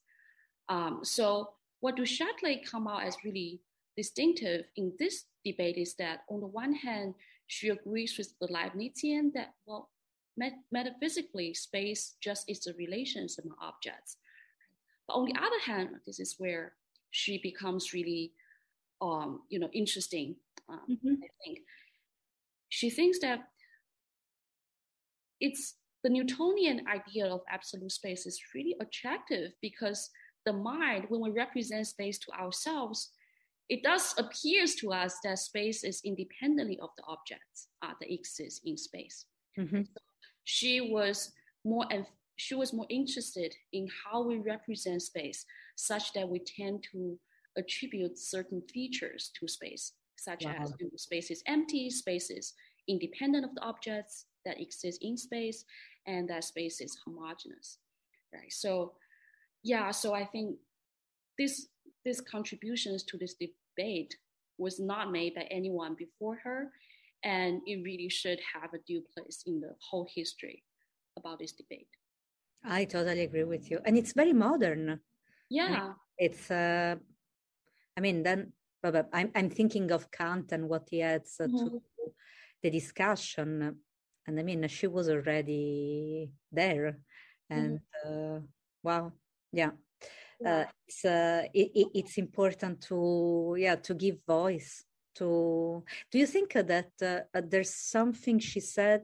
[0.67, 3.61] Um, so what Du Châtelet come out as really
[3.95, 7.15] distinctive in this debate is that on the one hand,
[7.47, 9.89] she agrees with the Leibnizian that, well,
[10.37, 14.17] met- metaphysically, space just is the relations among objects.
[15.07, 16.73] But on the other hand, this is where
[17.11, 18.33] she becomes really,
[19.01, 20.35] um, you know, interesting.
[20.69, 21.15] Um, mm-hmm.
[21.23, 21.59] I think
[22.69, 23.39] she thinks that
[25.41, 30.09] it's the Newtonian idea of absolute space is really attractive because
[30.45, 33.11] the mind, when we represent space to ourselves,
[33.69, 38.61] it does appears to us that space is independently of the objects uh, that exist
[38.65, 39.25] in space.
[39.57, 39.83] Mm-hmm.
[39.83, 40.01] So
[40.43, 41.31] she was
[41.63, 42.05] more and
[42.37, 47.17] she was more interested in how we represent space, such that we tend to
[47.57, 50.55] attribute certain features to space, such wow.
[50.59, 52.53] as you know, space is empty, space is
[52.87, 55.63] independent of the objects that exist in space,
[56.05, 57.77] and that space is homogeneous,
[58.33, 58.51] right?
[58.51, 58.93] So,
[59.63, 60.57] yeah, so I think
[61.37, 61.67] this
[62.03, 64.15] these contributions to this debate
[64.57, 66.71] was not made by anyone before her,
[67.23, 70.63] and it really should have a due place in the whole history
[71.17, 71.87] about this debate.
[72.63, 74.99] I totally agree with you, and it's very modern.
[75.49, 76.49] Yeah, it's.
[76.49, 76.95] Uh,
[77.97, 78.53] I mean, then
[79.13, 81.57] I'm I'm thinking of Kant and what he adds uh, mm-hmm.
[81.57, 81.81] to
[82.63, 83.77] the discussion
[84.27, 86.97] and I mean she was already there,
[87.49, 88.35] and mm-hmm.
[88.35, 88.39] uh,
[88.83, 89.11] wow,
[89.51, 89.71] yeah.
[90.43, 96.53] Uh, it's uh, it, it's important to yeah to give voice to do you think
[96.53, 99.03] that uh, uh there's something she said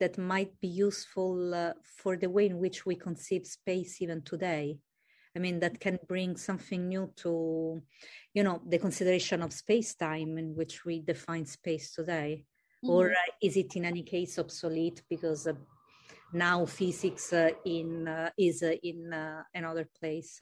[0.00, 4.76] that might be useful uh, for the way in which we conceive space even today
[5.36, 7.80] i mean that can bring something new to
[8.34, 12.51] you know the consideration of space time in which we define space today mm-hmm.
[12.82, 15.52] Or uh, is it in any case obsolete because uh,
[16.32, 20.40] now physics uh, in uh, is uh, in uh, another place?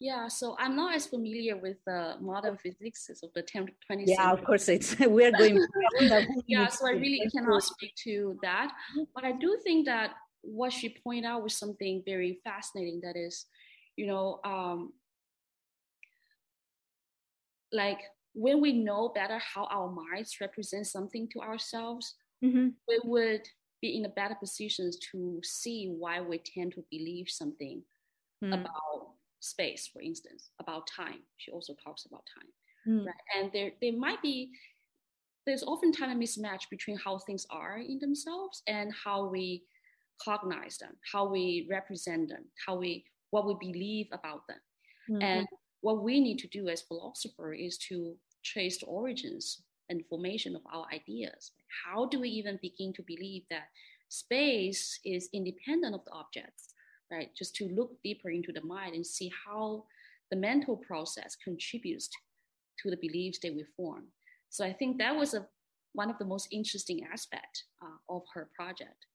[0.00, 4.32] Yeah, so I'm not as familiar with the modern physics of the 10th, 20th Yeah,
[4.32, 5.64] of course, it's we are going.
[6.46, 8.72] yeah, so I really cannot speak to that,
[9.14, 13.00] but I do think that what she pointed out was something very fascinating.
[13.02, 13.46] That is,
[13.96, 14.92] you know, um,
[17.72, 18.00] like
[18.34, 22.14] when we know better how our minds represent something to ourselves,
[22.44, 22.68] mm-hmm.
[22.88, 23.42] we would
[23.80, 27.82] be in a better positions to see why we tend to believe something
[28.42, 28.52] mm.
[28.52, 31.20] about space, for instance, about time.
[31.36, 32.48] She also talks about time.
[32.88, 33.06] Mm.
[33.06, 33.14] Right?
[33.38, 34.50] And there, there might be,
[35.46, 39.64] there's oftentimes a mismatch between how things are in themselves and how we
[40.22, 44.58] cognize them, how we represent them, how we what we believe about them.
[45.10, 45.22] Mm-hmm.
[45.22, 45.46] And
[45.80, 50.62] what we need to do as philosophers is to trace the origins and formation of
[50.72, 51.52] our ideas.
[51.84, 53.68] How do we even begin to believe that
[54.08, 56.74] space is independent of the objects,
[57.10, 57.30] right?
[57.36, 59.84] Just to look deeper into the mind and see how
[60.30, 62.08] the mental process contributes
[62.82, 64.04] to the beliefs that we form.
[64.50, 65.46] So I think that was a,
[65.92, 69.06] one of the most interesting aspects uh, of her project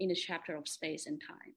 [0.00, 1.54] in the chapter of space and time.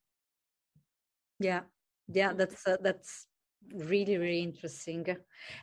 [1.39, 1.61] Yeah,
[2.07, 3.27] yeah, that's uh, that's
[3.73, 5.05] really really interesting.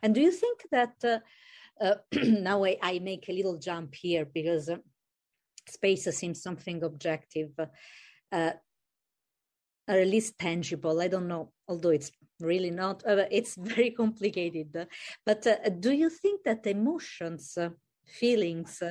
[0.02, 1.18] And do you think that uh
[1.80, 4.76] Uh, now I, I, make a little jump here because uh,
[5.68, 7.66] space seems something objective, uh,
[8.32, 8.52] uh
[9.88, 11.00] or at least tangible.
[11.00, 12.10] I don't know, although it's
[12.40, 13.04] really not.
[13.06, 14.86] Uh, it's very complicated.
[15.24, 15.46] But
[15.80, 17.56] do you think that emotions,
[18.06, 18.82] feelings,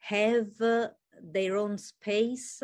[0.00, 0.50] have
[1.22, 2.62] their own space?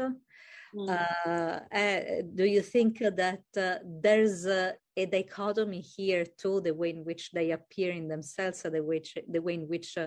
[0.74, 0.88] Mm.
[0.88, 6.90] Uh, uh, do you think that uh, there's a, a, dichotomy here too, the way
[6.90, 10.06] in which they appear in themselves, the way, the way in which uh,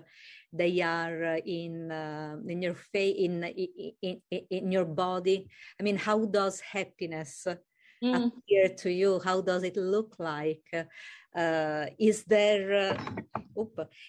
[0.54, 5.50] they are uh, in uh, in your face, in, in, in in your body?
[5.80, 7.46] I mean, how does happiness
[8.02, 8.28] mm.
[8.28, 9.20] appear to you?
[9.20, 10.88] How does it look like?
[11.36, 13.42] uh, is there uh,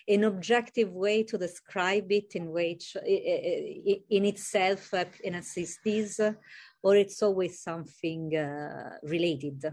[0.09, 6.21] an objective way to describe it in which in itself uh, in assistees
[6.83, 9.65] or it's always something uh, related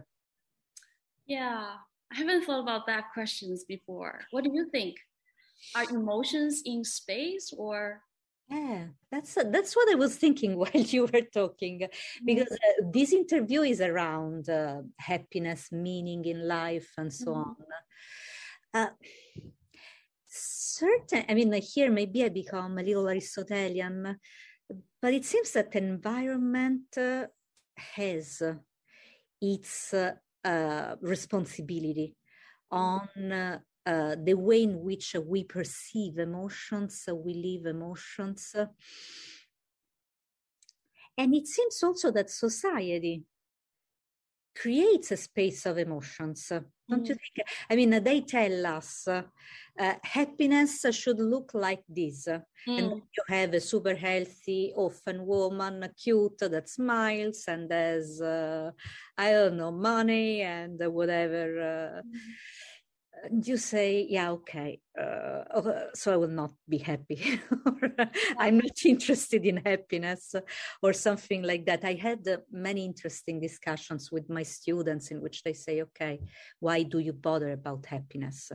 [1.26, 1.74] yeah
[2.12, 4.96] i haven't thought about that questions before what do you think
[5.76, 8.02] are emotions in space or
[8.52, 12.26] yeah, that's that's what I was thinking while you were talking, mm-hmm.
[12.26, 18.80] because uh, this interview is around uh, happiness, meaning in life, and so mm-hmm.
[18.82, 18.90] on.
[20.32, 24.18] Uh, certain, I mean, here maybe I become a little Aristotelian,
[25.02, 27.28] but it seems that environment uh,
[27.76, 28.42] has
[29.42, 32.16] its uh, responsibility
[32.72, 33.32] mm-hmm.
[33.32, 33.32] on
[33.86, 38.56] uh, the way in which we perceive emotions, we live emotions.
[41.18, 43.26] And it seems also that society
[44.56, 46.48] creates a space of emotions.
[46.90, 47.10] Don't mm.
[47.10, 47.48] you think?
[47.70, 49.24] I mean, they tell us uh,
[50.04, 52.28] happiness should look like this.
[52.28, 52.78] Mm.
[52.78, 58.72] And you have a super healthy, often woman, cute, that smiles and has, uh,
[59.18, 61.46] I don't know, money and whatever.
[61.62, 62.20] Uh, mm
[63.44, 65.44] you say, yeah, okay, uh,
[65.94, 67.40] so I will not be happy.
[68.38, 70.36] I'm not interested in happiness
[70.82, 71.84] or something like that.
[71.84, 76.20] I had uh, many interesting discussions with my students in which they say, okay,
[76.60, 78.52] why do you bother about happiness?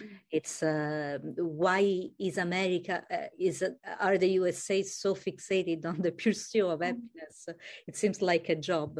[0.00, 0.08] Mm.
[0.30, 3.64] It's uh, why is America uh, is
[3.98, 6.86] are the USA so fixated on the pursuit of mm.
[6.86, 7.48] happiness?
[7.86, 8.98] It seems like a job,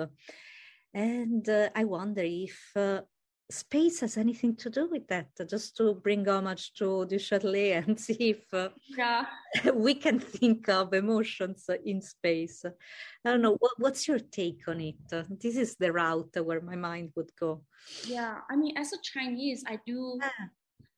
[0.92, 3.02] and uh, I wonder if uh,
[3.50, 7.98] space has anything to do with that just to bring homage to du châtelet and
[7.98, 9.26] see if uh, yeah.
[9.74, 14.80] we can think of emotions in space i don't know what, what's your take on
[14.80, 14.96] it
[15.40, 17.62] this is the route where my mind would go
[18.06, 20.46] yeah i mean as a chinese i do yeah.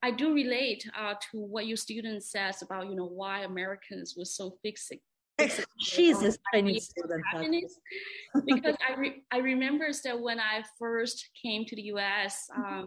[0.02, 4.26] i do relate uh, to what your student says about you know why americans were
[4.26, 5.00] so fixated
[5.78, 7.22] She's a Chinese student.
[8.46, 12.80] because I, re- I remember that when I first came to the US, mm-hmm.
[12.80, 12.86] um,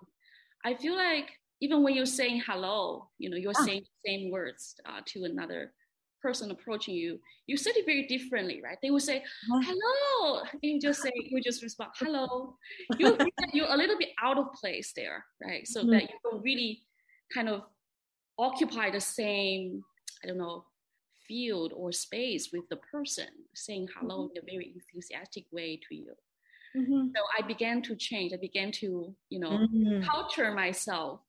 [0.64, 1.32] I feel like
[1.62, 3.64] even when you're saying hello, you know, you're ah.
[3.64, 5.74] saying the same words uh, to another
[6.22, 8.80] person approaching you, you said it very differently, right?
[8.82, 10.42] They would say, hello.
[10.62, 12.58] You just say, you just respond, hello.
[13.00, 13.18] You,
[13.54, 15.68] you're a little bit out of place there, right?
[15.68, 15.92] So mm-hmm.
[15.92, 16.82] that you don't really
[17.34, 17.62] kind of
[18.38, 19.84] occupy the same,
[20.24, 20.66] I don't know,
[21.28, 24.38] field or space with the person saying hello mm-hmm.
[24.38, 26.14] in a very enthusiastic way to you.
[26.76, 27.08] Mm-hmm.
[27.16, 28.34] So I began to change.
[28.34, 30.04] I began to, you know, mm-hmm.
[30.04, 31.22] culture myself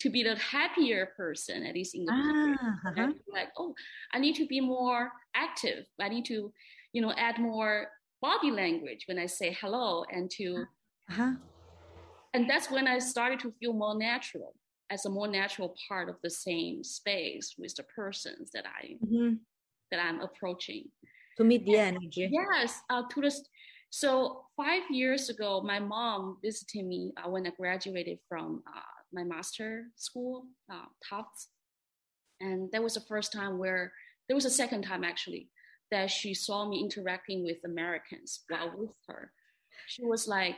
[0.00, 3.12] to be the happier person, at least in the ah, uh-huh.
[3.32, 3.74] like, oh,
[4.12, 5.86] I need to be more active.
[6.00, 6.52] I need to,
[6.92, 7.88] you know, add more
[8.20, 10.64] body language when I say hello and to,
[11.10, 11.32] uh-huh.
[12.34, 14.54] and that's when I started to feel more natural
[14.92, 19.34] as a more natural part of the same space with the persons that I mm-hmm.
[19.90, 20.84] that I'm approaching.
[21.38, 22.28] To meet the and, energy.
[22.30, 23.32] Yes, uh, to the.
[23.88, 28.80] So five years ago, my mom visited me uh, when I graduated from uh,
[29.12, 31.48] my master school, uh, Tufts,
[32.40, 33.92] and that was the first time where
[34.28, 35.48] there was a second time actually
[35.90, 39.30] that she saw me interacting with Americans while with her.
[39.86, 40.56] She was like,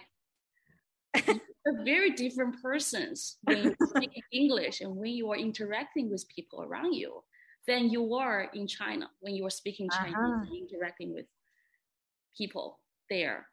[1.66, 6.62] are very different persons when you speak English and when you are interacting with people
[6.62, 7.22] around you
[7.66, 10.42] than you are in China when you are speaking Chinese uh-huh.
[10.42, 11.26] and interacting with
[12.36, 13.46] people there.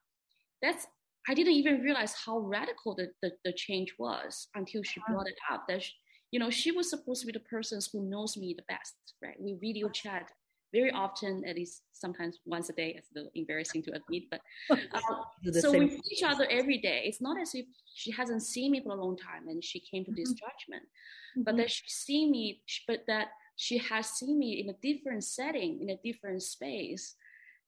[0.61, 0.87] That's
[1.29, 5.37] I didn't even realize how radical the, the, the change was until she brought it
[5.51, 5.65] up.
[5.67, 5.93] That she,
[6.31, 9.35] you know, she was supposed to be the person who knows me the best, right?
[9.39, 10.31] We video chat
[10.73, 12.95] very often, at least sometimes once a day.
[12.97, 14.41] It's a little embarrassing to admit, but
[14.71, 17.03] uh, so we see each other every day.
[17.05, 20.05] It's not as if she hasn't seen me for a long time and she came
[20.05, 20.45] to this mm-hmm.
[20.45, 21.43] judgment, mm-hmm.
[21.43, 25.79] but that she see me, but that she has seen me in a different setting,
[25.81, 27.15] in a different space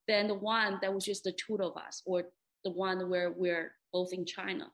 [0.08, 2.24] than the one that was just the two of us, or
[2.64, 4.72] the one where we're both in China,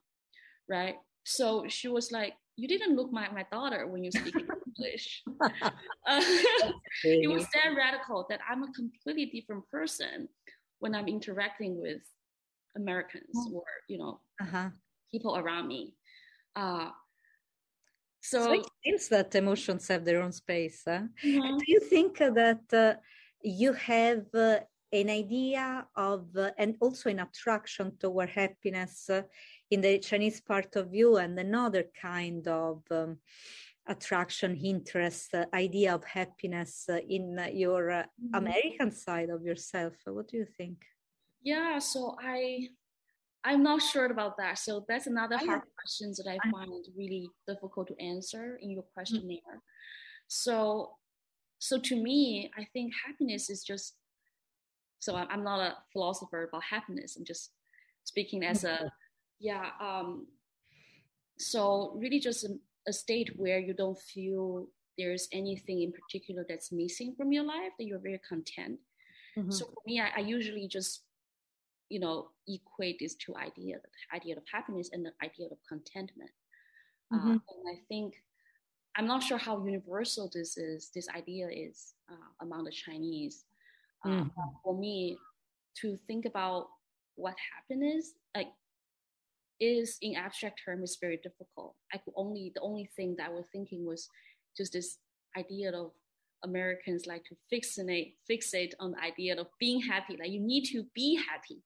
[0.67, 0.95] right?
[1.23, 4.35] So she was like, "You didn't look like my daughter when you speak
[4.67, 5.49] English." uh,
[7.03, 10.27] it was that radical that I'm a completely different person
[10.79, 12.03] when I'm interacting with
[12.75, 13.55] Americans oh.
[13.55, 14.69] or you know uh-huh.
[15.11, 15.95] people around me.
[16.55, 16.89] Uh,
[18.21, 20.83] so, so, it seems that emotions have their own space.
[20.85, 21.03] Huh?
[21.23, 21.57] Mm-hmm.
[21.57, 22.99] Do you think that uh,
[23.41, 24.59] you have uh,
[24.91, 29.21] an idea of uh, and also an attraction toward happiness uh,
[29.71, 33.17] in the Chinese part of you and another kind of um,
[33.87, 38.35] attraction, interest, uh, idea of happiness uh, in uh, your uh, mm-hmm.
[38.35, 39.93] American side of yourself.
[40.05, 40.77] What do you think?
[41.41, 42.69] Yeah, so I
[43.43, 44.59] I'm not sure about that.
[44.59, 48.93] So that's another hard question that I find really difficult to answer in your mm-hmm.
[48.93, 49.39] questionnaire.
[49.39, 50.27] Mm-hmm.
[50.27, 50.91] So
[51.59, 53.95] so to me, I think happiness is just
[54.99, 57.15] so I'm not a philosopher about happiness.
[57.15, 57.51] I'm just
[58.03, 58.91] speaking as a
[59.39, 59.69] yeah.
[59.81, 60.27] Um,
[61.37, 64.67] so really, just a, a state where you don't feel
[64.97, 68.79] there's anything in particular that's missing from your life that you're very content.
[69.37, 69.51] Mm-hmm.
[69.51, 71.03] So for me, I, I, usually just
[71.87, 76.31] you know equate these two ideas: the idea of happiness and the idea of contentment.
[77.13, 77.31] Uh, mm-hmm.
[77.31, 78.15] Uh, and I think
[78.97, 80.89] I'm not sure how universal this is.
[80.93, 83.45] This idea is uh, among the Chinese.
[84.05, 84.27] Mm-hmm.
[84.63, 85.17] For me,
[85.81, 86.67] to think about
[87.15, 88.47] what happiness like
[89.59, 91.75] is in abstract terms is very difficult.
[91.93, 94.07] I could only the only thing that I was thinking was
[94.55, 94.97] just this
[95.37, 95.91] idea of
[96.43, 100.17] Americans like to fixate fixate on the idea of being happy.
[100.19, 101.61] Like you need to be happy.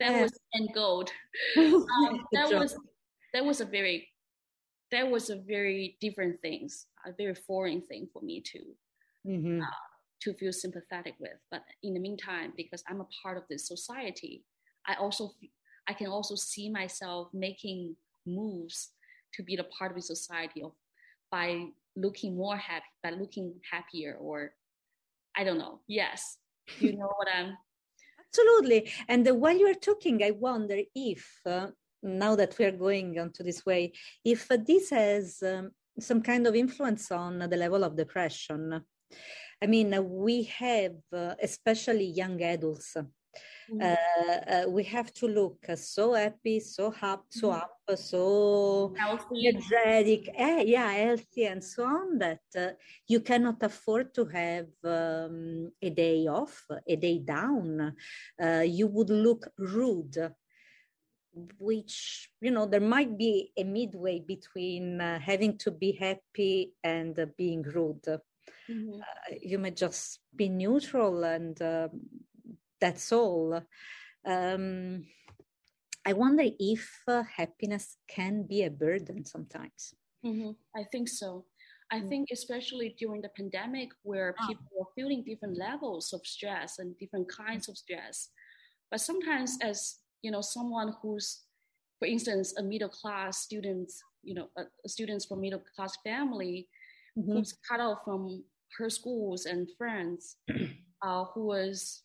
[0.00, 1.04] That was end goal.
[1.56, 2.76] um, that was
[3.32, 4.08] that was a very
[4.90, 8.58] that was a very different things, a very foreign thing for me to
[9.26, 9.62] mm-hmm.
[9.62, 9.66] uh,
[10.22, 11.38] to feel sympathetic with.
[11.50, 14.44] But in the meantime, because I'm a part of this society,
[14.86, 15.30] I also
[15.88, 18.90] I can also see myself making moves
[19.34, 20.72] to be a part of the society of
[21.30, 21.66] by
[21.96, 24.52] looking more happy, by looking happier, or
[25.36, 25.80] I don't know.
[25.88, 26.38] Yes,
[26.78, 27.56] you know what I'm.
[28.28, 28.90] Absolutely.
[29.08, 31.68] And uh, while you are talking, I wonder if uh,
[32.02, 33.92] now that we are going on to this way,
[34.24, 38.82] if uh, this has um, some kind of influence on the level of depression.
[39.62, 42.96] I mean, we have, uh, especially young adults,
[43.70, 43.80] mm-hmm.
[43.80, 47.60] uh, uh, we have to look so happy, so up, so mm-hmm.
[47.60, 52.18] up, so healthy, energetic, eh, yeah, healthy, and so on.
[52.18, 52.70] That uh,
[53.06, 57.94] you cannot afford to have um, a day off, a day down.
[58.42, 60.32] Uh, you would look rude
[61.58, 67.18] which you know there might be a midway between uh, having to be happy and
[67.18, 69.00] uh, being rude mm-hmm.
[69.00, 71.88] uh, you may just be neutral and uh,
[72.82, 73.62] that's all
[74.26, 75.04] um,
[76.04, 79.94] i wonder if uh, happiness can be a burden sometimes
[80.26, 80.50] mm-hmm.
[80.76, 81.44] i think so
[81.92, 82.08] i mm.
[82.08, 84.46] think especially during the pandemic where ah.
[84.48, 88.30] people are feeling different levels of stress and different kinds of stress
[88.90, 91.44] but sometimes as you know someone who's
[92.00, 93.90] for instance a middle class student
[94.24, 96.68] you know a, students from middle class family
[97.16, 97.32] mm-hmm.
[97.32, 98.42] who's cut off from
[98.76, 100.36] her schools and friends
[101.02, 102.02] uh, who was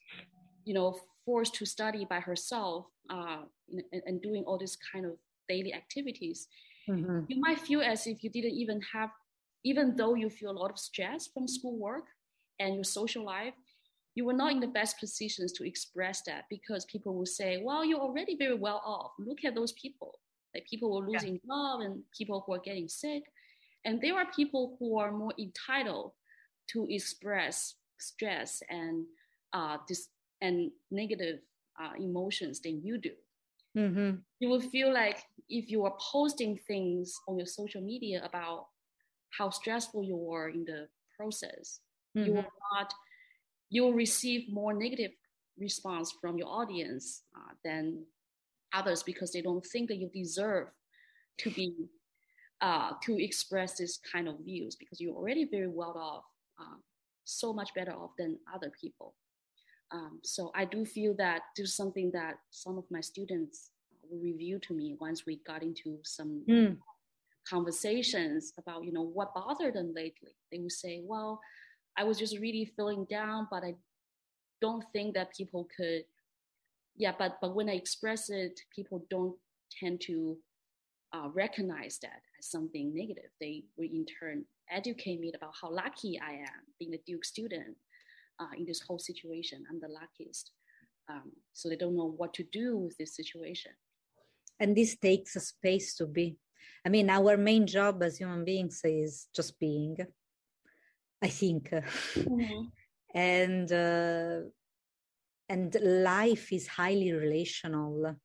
[0.67, 0.95] you know
[1.25, 3.41] forced to study by herself uh,
[3.91, 5.13] and, and, doing all this kind of
[5.49, 6.47] daily activities
[6.89, 7.21] mm-hmm.
[7.27, 9.09] you might feel as if you didn't even have
[9.63, 12.05] even though you feel a lot of stress from schoolwork
[12.59, 13.53] and your social life
[14.17, 17.85] you were not in the best positions to express that because people will say, well,
[17.85, 19.11] you're already very well off.
[19.19, 20.19] Look at those people.
[20.55, 21.39] Like people were losing yeah.
[21.47, 23.21] job and people who are getting sick.
[23.85, 26.13] And there are people who are more entitled
[26.71, 29.05] to express stress and
[29.53, 30.09] uh, dis-
[30.41, 31.39] and negative
[31.81, 33.11] uh, emotions than you do.
[33.77, 34.17] Mm-hmm.
[34.39, 38.67] You will feel like if you are posting things on your social media about
[39.37, 41.79] how stressful you were in the process,
[42.17, 42.27] mm-hmm.
[42.27, 42.93] you will not
[43.69, 45.11] you'll receive more negative
[45.59, 48.03] response from your audience uh, than
[48.73, 50.67] others because they don't think that you deserve
[51.39, 51.73] to be
[52.61, 56.23] uh, to express this kind of views because you're already very well off,
[56.59, 56.77] uh,
[57.23, 59.13] so much better off than other people.
[59.91, 63.71] Um, so I do feel that this is something that some of my students
[64.11, 66.77] review to me once we got into some Mm.
[67.49, 70.35] conversations about you know what bothered them lately.
[70.51, 71.39] They would say well
[71.97, 73.73] i was just really feeling down but i
[74.61, 76.03] don't think that people could
[76.95, 79.35] yeah but but when i express it people don't
[79.79, 80.37] tend to
[81.13, 83.31] uh, recognize that as something negative.
[83.39, 87.75] They will in turn educate me about how lucky i am being a duke student
[88.39, 90.51] uh, in this whole situation i'm the luckiest
[91.09, 93.71] um, so they don't know what to do with this situation
[94.59, 96.37] And this takes a space to be.
[96.85, 99.95] I mean, our main job as human beings is just being,
[101.21, 101.69] I think.
[103.13, 104.39] and uh,
[105.49, 108.15] and life is highly relational.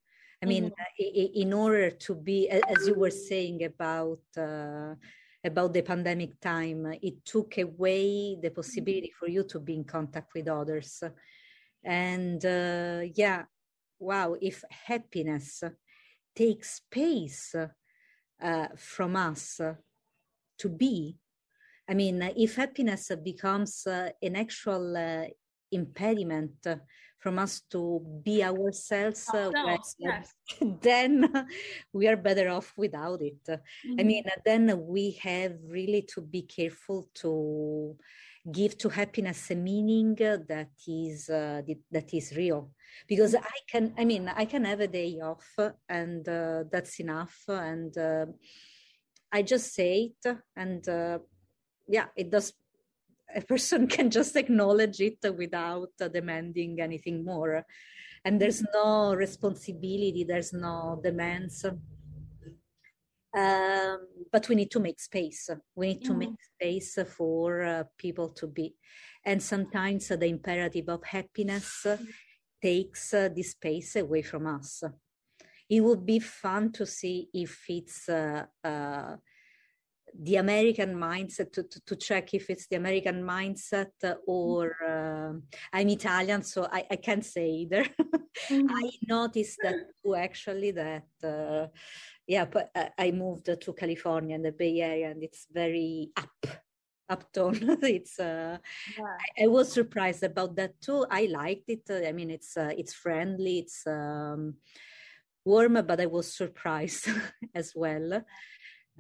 [0.43, 0.75] I mean, Mhm.
[1.01, 4.95] i- in order to be, as you were saying about uh,
[5.45, 10.33] about the pandemic time, it took away the possibility for you to be in contact
[10.35, 11.03] with others.
[11.85, 13.45] And uh, yeah,
[13.99, 15.65] wow, if happiness
[16.35, 19.61] takes space uh, from us
[20.59, 21.19] to be,
[21.89, 25.25] I mean, if happiness becomes uh, an actual uh,
[25.73, 26.67] impediment
[27.19, 30.35] from us to be ourselves, uh, Ourselves, yes.
[30.83, 31.47] then
[31.93, 33.49] we are better off without it.
[33.49, 34.07] I Mhm.
[34.07, 37.97] mean, then we have really to be careful to
[38.51, 42.73] give to happiness a meaning that is uh, th- that is real.
[43.07, 45.47] Because I can, I mean, I can have a day off,
[45.89, 47.45] and uh, that's enough.
[47.49, 48.27] And uh,
[49.31, 51.19] I just say it, and uh,
[51.87, 52.53] yeah, it does.
[53.35, 57.65] A person can just acknowledge it without demanding anything more,
[58.25, 60.25] and there's no responsibility.
[60.25, 61.65] There's no demands
[63.35, 65.49] um, but we need to make space.
[65.75, 68.75] We need to make space for uh, people to be.
[69.25, 71.97] And sometimes uh, the imperative of happiness uh,
[72.61, 74.83] takes uh, this space away from us.
[75.69, 79.17] It would be fun to see if it's uh, uh,
[80.19, 85.33] the American mindset, to, to, to check if it's the American mindset uh, or uh,
[85.73, 87.87] I'm Italian, so I, I can't say either.
[88.51, 88.67] Mhm.
[88.71, 91.67] I noticed that too, actually, that, uh,
[92.27, 96.47] yeah, but I- moved to California in the Bay Area and it's very up,
[97.11, 97.61] uptone.
[97.83, 98.57] it's, uh,
[98.99, 99.05] Yeah.
[99.39, 101.05] I, I was surprised about that too.
[101.11, 101.83] I liked it.
[101.91, 104.55] Uh, I mean, it's, uh, it's friendly, it's um,
[105.45, 107.09] warm, but I was surprised
[107.55, 108.25] as well.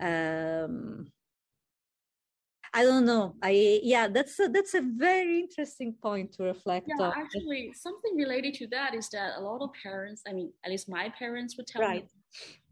[0.00, 1.12] Um,
[2.74, 3.36] I don't know.
[3.42, 7.14] I yeah, that's a, that's a very interesting point to reflect Yeah, on.
[7.14, 10.88] actually, something related to that is that a lot of parents, I mean, at least
[10.88, 12.04] my parents would tell Right.
[12.04, 12.08] me,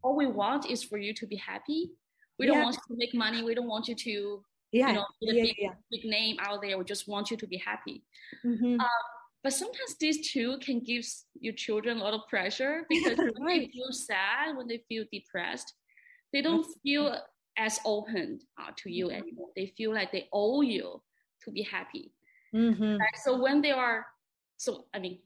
[0.02, 1.92] all we want is for you to be happy.
[2.38, 2.62] We don't Yeah.
[2.62, 3.42] want you to make money.
[3.44, 5.74] We don't want you to, Yeah, you know, get a yeah, big, yeah.
[5.90, 6.78] big name out there.
[6.78, 8.04] We just want you to be happy.
[8.44, 8.90] Mhm.
[9.42, 11.04] But sometimes these two can give
[11.40, 15.74] your children a lot of pressure because when they feel sad, when they feel depressed,
[16.32, 17.16] they don't feel
[17.58, 19.48] as open uh, to you anymore.
[19.56, 21.02] They feel like they owe you
[21.44, 22.12] to be happy.
[22.54, 22.98] Mhm.
[22.98, 23.18] Right?
[23.22, 24.06] So when they are,
[24.56, 25.20] so I mean,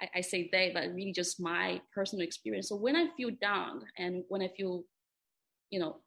[0.00, 2.68] I, I say they, but really just my personal experience.
[2.68, 4.84] So when I feel down and when I feel,
[5.70, 6.02] you know,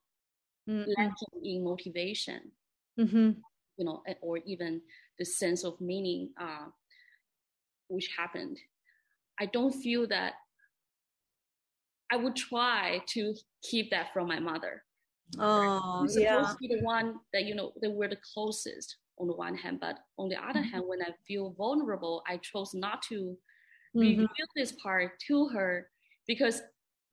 [0.67, 0.86] Mhm.
[0.97, 2.51] lacking in motivation,
[2.97, 3.41] Mhm.
[3.77, 4.82] you know, or even
[5.17, 6.67] the sense of meaning, uh,
[7.88, 8.57] which happened,
[9.39, 10.34] I don't feel that.
[12.11, 14.84] I would try to keep that from my mother.
[15.39, 16.53] Oh, supposed yeah.
[16.53, 19.80] to be the one that you know that we're the closest on the one hand,
[19.80, 20.72] but on the other Mhm.
[20.72, 23.38] hand, when I feel vulnerable, I chose not to
[23.93, 24.28] Mhm.
[24.28, 25.91] reveal this part to her
[26.28, 26.62] because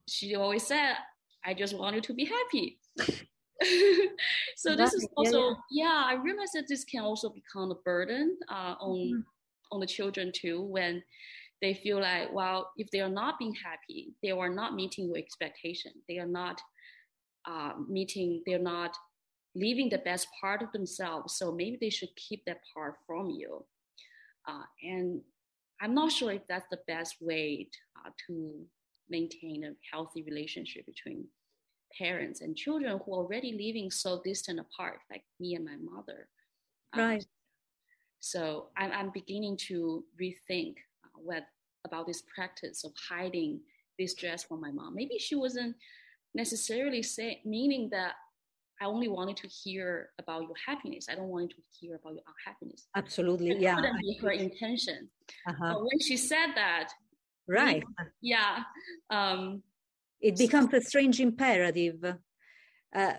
[0.09, 0.97] she always said,
[1.45, 2.81] "I just want you to be happy."
[4.57, 6.03] so this is Right, yeah, also yeah.
[6.07, 9.25] I realize that this can also become a burden uh, on Mhm.
[9.73, 11.03] on the children too when
[11.67, 15.19] they feel like well if they are not being happy they are not meeting your
[15.19, 15.93] expectation.
[16.09, 16.61] They are not
[17.51, 18.97] uh, meeting they're not
[19.55, 21.37] leaving the best part of themselves.
[21.39, 23.65] So maybe they should keep that part from you.
[24.49, 25.21] Uh, and
[25.81, 28.35] i'm not sure if that's the best way uh, to
[29.17, 31.27] maintain a healthy relationship between
[31.99, 36.29] parents and children who are already living so distant apart like me and my mother.
[36.95, 37.25] Uh, Right.
[38.21, 41.45] so I'm, I'm beginning to rethink uh, what
[41.87, 43.61] about this practice of hiding
[43.99, 44.95] this dress from my mom.
[44.95, 45.75] Maybe she wasn't
[46.35, 48.13] necessarily say, meaning that
[48.83, 51.07] I only wanted to hear about your happiness.
[51.11, 52.89] I don't want to hear about your unhappiness.
[52.95, 53.51] Absolutely.
[53.55, 53.75] That Yeah.
[53.77, 55.09] couldn't be her intention.
[55.49, 55.71] Uh-huh.
[55.73, 56.89] But when she said that,
[57.49, 57.83] Right.
[58.21, 58.65] yeah,
[59.09, 59.63] um,
[60.21, 62.05] It becomes a strange imperative.
[62.95, 63.15] Uh,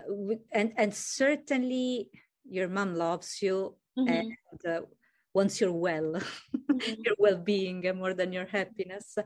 [0.52, 2.10] and, and certainly
[2.44, 3.56] your mom loves you.
[3.98, 4.82] mhm, And uh,
[5.34, 6.14] once you're well,
[6.56, 7.00] mm-hmm.
[7.04, 9.16] your well-being more than your happiness.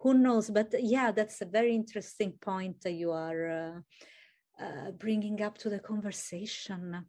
[0.00, 0.50] Who knows?
[0.50, 5.78] But yeah, that's a very interesting point you are uh, uh, bringing up to the
[5.78, 7.06] conversation.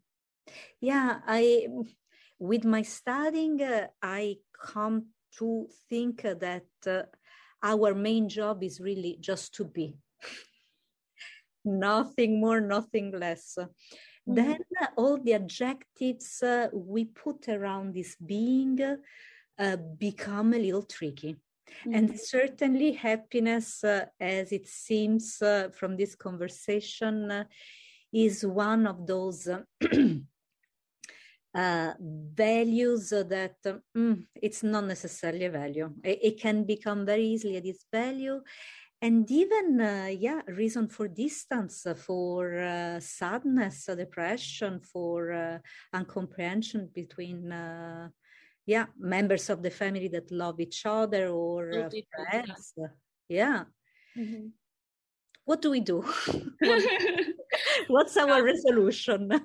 [0.79, 1.67] Yeah, I
[2.39, 7.03] with my studying, uh, I come to think that uh,
[7.63, 9.95] our main job is really just to be.
[11.65, 13.57] nothing more, nothing less.
[14.27, 14.35] Mm-hmm.
[14.35, 18.79] Then uh, all the adjectives uh, we put around this being
[19.57, 21.35] uh, become a little tricky.
[21.85, 21.93] Mm-hmm.
[21.93, 27.43] And certainly, happiness, uh, as it seems uh, from this conversation, uh,
[28.13, 29.47] is one of those
[31.55, 33.55] values that
[33.95, 35.93] mm, it's not necessarily a value.
[36.03, 38.41] It, it, can become very easily a disvalue
[39.01, 45.57] and even uh, yeah reason for distance uh, for uh, sadness uh, depression for uh,
[45.93, 48.09] uncomprehension between uh,
[48.65, 51.89] yeah members of the family that love each other or
[52.29, 52.73] friends
[53.31, 53.63] yeah.
[54.17, 54.47] Mm-hmm.
[55.45, 56.03] what do we do?
[57.87, 59.31] What's our resolution?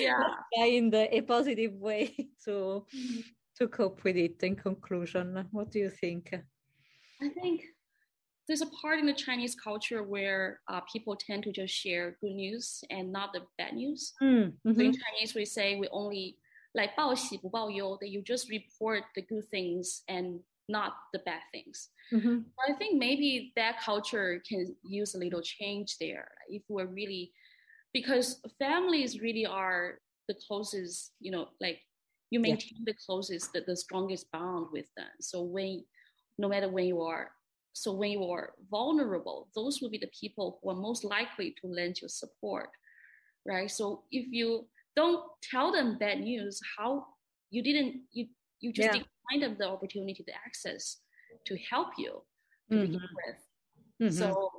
[0.00, 0.22] Yeah.
[0.54, 2.14] Find a positive way
[2.44, 3.20] to mm-hmm.
[3.56, 5.48] to cope with it in conclusion.
[5.50, 6.34] What do you think?
[7.22, 7.64] I think
[8.47, 12.33] there's a part in the Chinese culture where uh, people tend to just share good
[12.33, 14.13] news and not the bad news.
[14.21, 16.37] Mm, hmm so in Chinese, we say we only
[16.75, 21.89] like 报喜不报忧, that you just report the good things and not the bad things.
[22.11, 22.39] Mm-hmm.
[22.67, 27.31] I think maybe that culture can use a little change there if we're really,
[27.93, 31.79] because families really are the closest, you know, like
[32.31, 32.93] you maintain yeah.
[32.93, 35.07] the closest, the, the strongest bond with them.
[35.21, 35.83] So when,
[36.37, 37.31] no matter when you are
[37.78, 41.66] so when you are vulnerable, those will be the people who are most likely to
[41.68, 42.70] lend you support,
[43.46, 43.70] right?
[43.70, 44.66] So if you
[44.96, 47.06] don't tell them bad news, how
[47.50, 48.26] you didn't you
[48.60, 49.02] you just yeah.
[49.02, 50.98] decline them the opportunity, the access
[51.46, 52.20] to help you
[52.70, 52.86] to mm-hmm.
[52.86, 53.38] begin with.
[54.02, 54.18] Mm-hmm.
[54.18, 54.50] So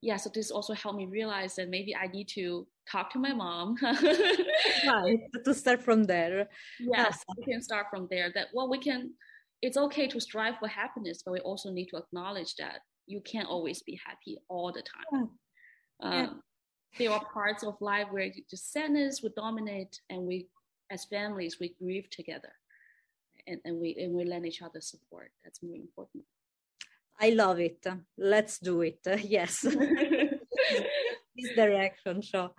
[0.00, 3.32] yeah, so this also helped me realize that maybe I need to talk to my
[3.32, 3.76] mom.
[3.82, 6.48] right, to start from there.
[6.80, 8.32] Yes, we can start from there.
[8.34, 9.12] That well, we can
[9.62, 13.48] it's okay to strive for happiness, but we also need to acknowledge that you can't
[13.48, 15.30] always be happy all the time.
[16.02, 16.08] Yeah.
[16.08, 16.42] Um,
[16.98, 20.48] there are parts of life where just sadness would dominate, and we,
[20.90, 22.52] as families, we grieve together,
[23.46, 25.30] and, and we and we lend each other support.
[25.44, 26.24] That's more important.
[27.20, 27.84] I love it.
[28.16, 29.00] Let's do it.
[29.24, 29.60] yes.
[31.38, 32.22] this direction.
[32.22, 32.54] So,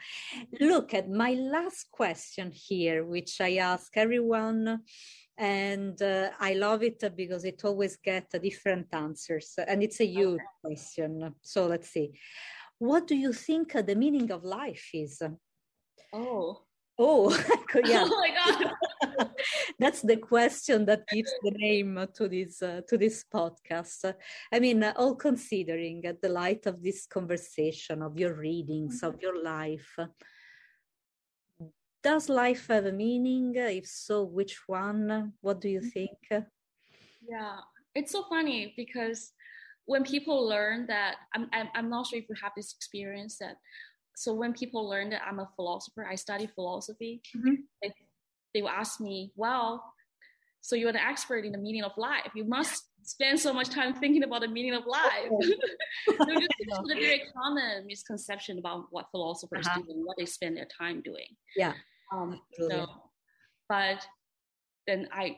[0.59, 4.81] look at my last question here, which I ask everyone
[5.39, 10.41] and uh, i love it because it always gets different answers and it's a huge
[10.41, 10.43] okay.
[10.63, 11.35] question.
[11.41, 12.11] So let's see.
[12.77, 15.21] What do you think the meaning of life is?
[16.13, 16.61] Oh.
[16.97, 17.29] Oh
[17.85, 18.05] yeah.
[18.05, 19.29] Oh my god.
[19.79, 24.13] That's the question that gives the name to this uh, to this podcast.
[24.51, 29.07] I mean uh, all considering at the light of this conversation of your readings mm-hmm.
[29.07, 29.97] of your life
[32.03, 33.53] does life have a meaning?
[33.55, 35.33] If so, which one?
[35.41, 35.89] What do you mm-hmm.
[35.89, 36.45] think?
[37.27, 37.57] Yeah,
[37.95, 39.33] it's so funny because
[39.85, 43.55] when people learn that, I'm, I'm, I'm not sure if you have this experience that,
[44.15, 47.55] so when people learn that I'm a philosopher, I study philosophy, mm-hmm.
[47.81, 47.93] they,
[48.53, 49.83] they will ask me, well,
[50.61, 52.31] so you're an expert in the meaning of life.
[52.35, 55.29] You must spend so much time thinking about the meaning of life.
[56.07, 56.19] just
[56.91, 59.81] a very common misconception about what philosophers uh-huh.
[59.81, 61.25] do and what they spend their time doing.
[61.57, 61.73] Yeah.
[62.13, 62.85] Um, so,
[63.67, 64.05] but
[64.85, 65.37] then I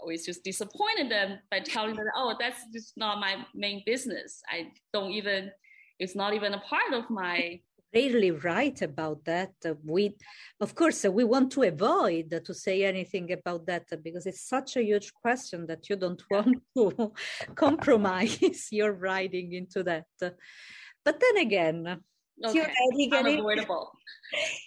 [0.00, 4.42] always just disappointed them by telling them, oh, that's just not my main business.
[4.48, 5.52] I don't even,
[6.00, 7.60] it's not even a part of my
[7.94, 9.52] really right about that.
[9.64, 10.14] Uh, we,
[10.60, 14.48] of course, uh, we want to avoid uh, to say anything about that because it's
[14.48, 17.12] such a huge question that you don't want to
[17.54, 20.06] compromise your writing into that.
[20.20, 22.00] But then again,
[22.44, 22.72] okay.
[23.12, 23.92] unavoidable.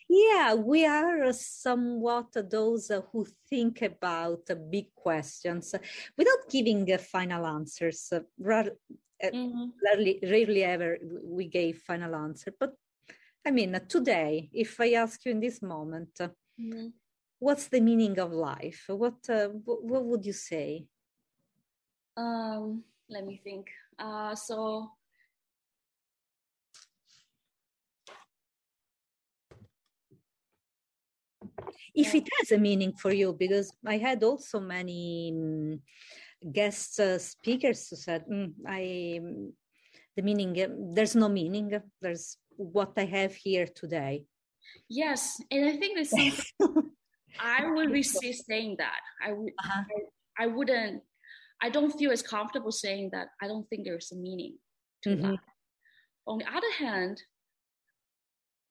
[0.09, 5.73] yeah, we are somewhat those who think about big questions
[6.17, 8.11] without giving final answers.
[9.23, 9.65] Mm-hmm.
[9.83, 12.75] Rarely, rarely ever we gave final answer, but
[13.47, 16.87] I mean, today, if I ask you in this moment, mm-hmm.
[17.39, 18.83] what's the meaning of life?
[18.89, 20.85] What uh, what would you say?
[22.17, 23.69] Um, let me think.
[23.97, 24.91] Uh, so
[31.95, 35.81] if it has a meaning for you because i had also many um,
[36.53, 39.19] guest uh, speakers who said mm, i
[40.15, 44.25] the meaning uh, there's no meaning there's what i have here today
[44.89, 46.51] yes and i think there's
[47.39, 48.99] I would resist saying that.
[49.23, 49.53] I would.
[49.59, 49.83] Uh-huh.
[50.37, 51.03] I, I, wouldn't.
[51.61, 53.29] I don't feel as comfortable saying that.
[53.41, 54.55] I don't think there's a meaning
[55.03, 55.31] to mm-hmm.
[55.31, 55.39] that.
[56.27, 57.21] On the other hand,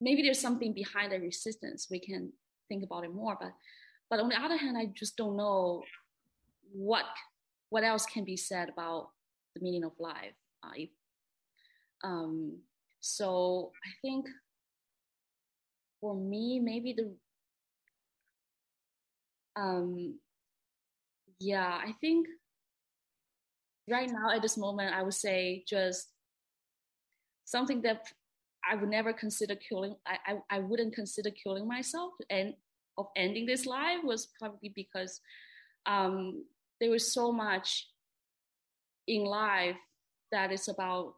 [0.00, 1.88] maybe there's something behind the resistance.
[1.90, 2.32] We can
[2.68, 3.36] think about it more.
[3.40, 3.52] But
[4.10, 5.82] but on the other hand, I just don't know
[6.72, 7.04] what
[7.70, 9.08] what else can be said about
[9.54, 10.34] the meaning of life.
[10.62, 10.90] Uh, if,
[12.04, 12.58] um,
[13.06, 14.26] so I think
[16.00, 17.14] for me, maybe the
[19.58, 20.18] um,
[21.38, 22.26] yeah, I think
[23.88, 26.08] right now at this moment, I would say just
[27.44, 28.06] something that
[28.68, 29.94] I would never consider killing.
[30.06, 32.54] I, I, I wouldn't consider killing myself and
[32.98, 35.20] of ending this life was probably because
[35.86, 36.44] um,
[36.80, 37.88] there was so much
[39.06, 39.76] in life
[40.32, 41.14] that is about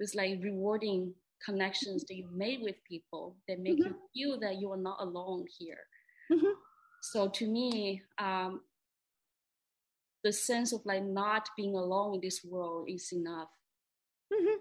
[0.00, 1.14] this like rewarding
[1.44, 3.92] connections that you made with people that make mm-hmm.
[4.14, 5.78] you feel that you are not alone here.
[6.32, 6.52] Mm-hmm.
[7.02, 8.62] So to me, um,
[10.22, 13.50] the sense of like not being alone in this world is enough
[14.32, 14.56] mm-hmm.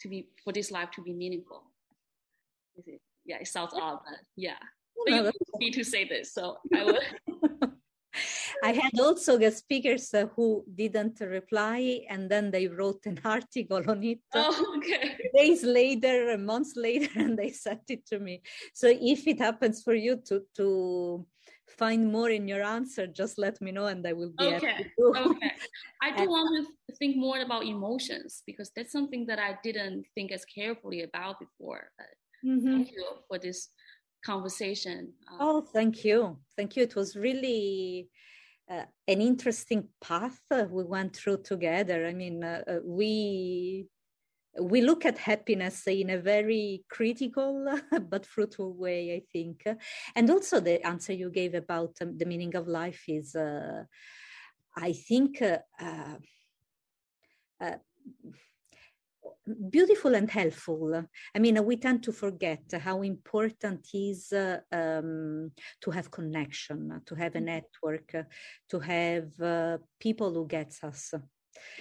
[0.00, 1.64] to be for this life to be meaningful.
[2.76, 4.56] It, yeah, it sounds odd, but yeah.
[5.06, 6.98] But no, you me to say this, so I will.
[8.64, 13.82] I had also the speakers uh, who didn't reply, and then they wrote an article
[13.86, 14.20] on it.
[14.34, 15.18] Oh, okay.
[15.36, 18.42] Days later, months later, and they sent it to me.
[18.72, 21.26] So if it happens for you to to
[21.76, 24.90] find more in your answer, just let me know, and I will be okay.
[25.16, 25.52] okay.
[26.02, 30.32] I do want to think more about emotions because that's something that I didn't think
[30.32, 31.90] as carefully about before.
[32.44, 32.72] Mm-hmm.
[32.72, 33.68] Thank you for this
[34.24, 35.12] conversation.
[35.28, 36.38] Uh, oh, thank you.
[36.56, 36.82] Thank you.
[36.82, 38.08] It was really
[38.70, 42.06] uh, an interesting path uh, we went through together.
[42.06, 43.86] I mean, uh, uh we
[44.60, 47.66] we look at happiness in a very critical
[48.08, 49.64] but fruitful way, I think.
[50.14, 53.84] And also the answer you gave about um, the meaning of life is, uh,
[54.76, 55.42] I think,
[59.70, 61.04] beautiful and helpful.
[61.34, 67.14] I mean, we tend to forget how important is uh, um, to have connection, to
[67.14, 67.46] have a mm-hmm.
[67.46, 68.14] network,
[68.70, 71.12] to have uh, people who gets us.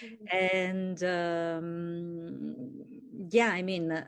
[0.02, 0.38] Mm-hmm.
[0.38, 2.56] And um,
[3.32, 4.06] yeah, I mean, uh,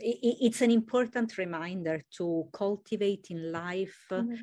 [0.00, 4.34] it, it's an important reminder to cultivate in life mm-hmm.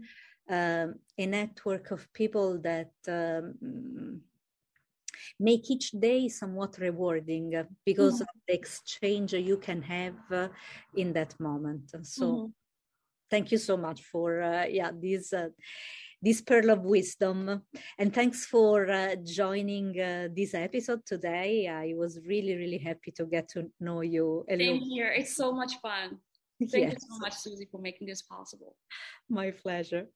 [0.50, 4.22] Um, a network of people that um,
[5.40, 8.24] make each day somewhat rewarding uh, because mm-hmm.
[8.24, 10.48] of the exchange you can have uh,
[10.96, 11.92] in that moment.
[12.04, 12.46] So mm-hmm.
[13.30, 15.50] thank you so much for uh, yeah this uh,
[16.22, 17.62] this pearl of wisdom
[18.00, 23.26] and thanks for uh, joining uh, this episode today i was really really happy to
[23.26, 26.18] get to know you same here it's so much fun
[26.72, 26.94] thank yes.
[26.94, 28.76] you so much Susi for making this possible
[29.30, 30.08] my pleasure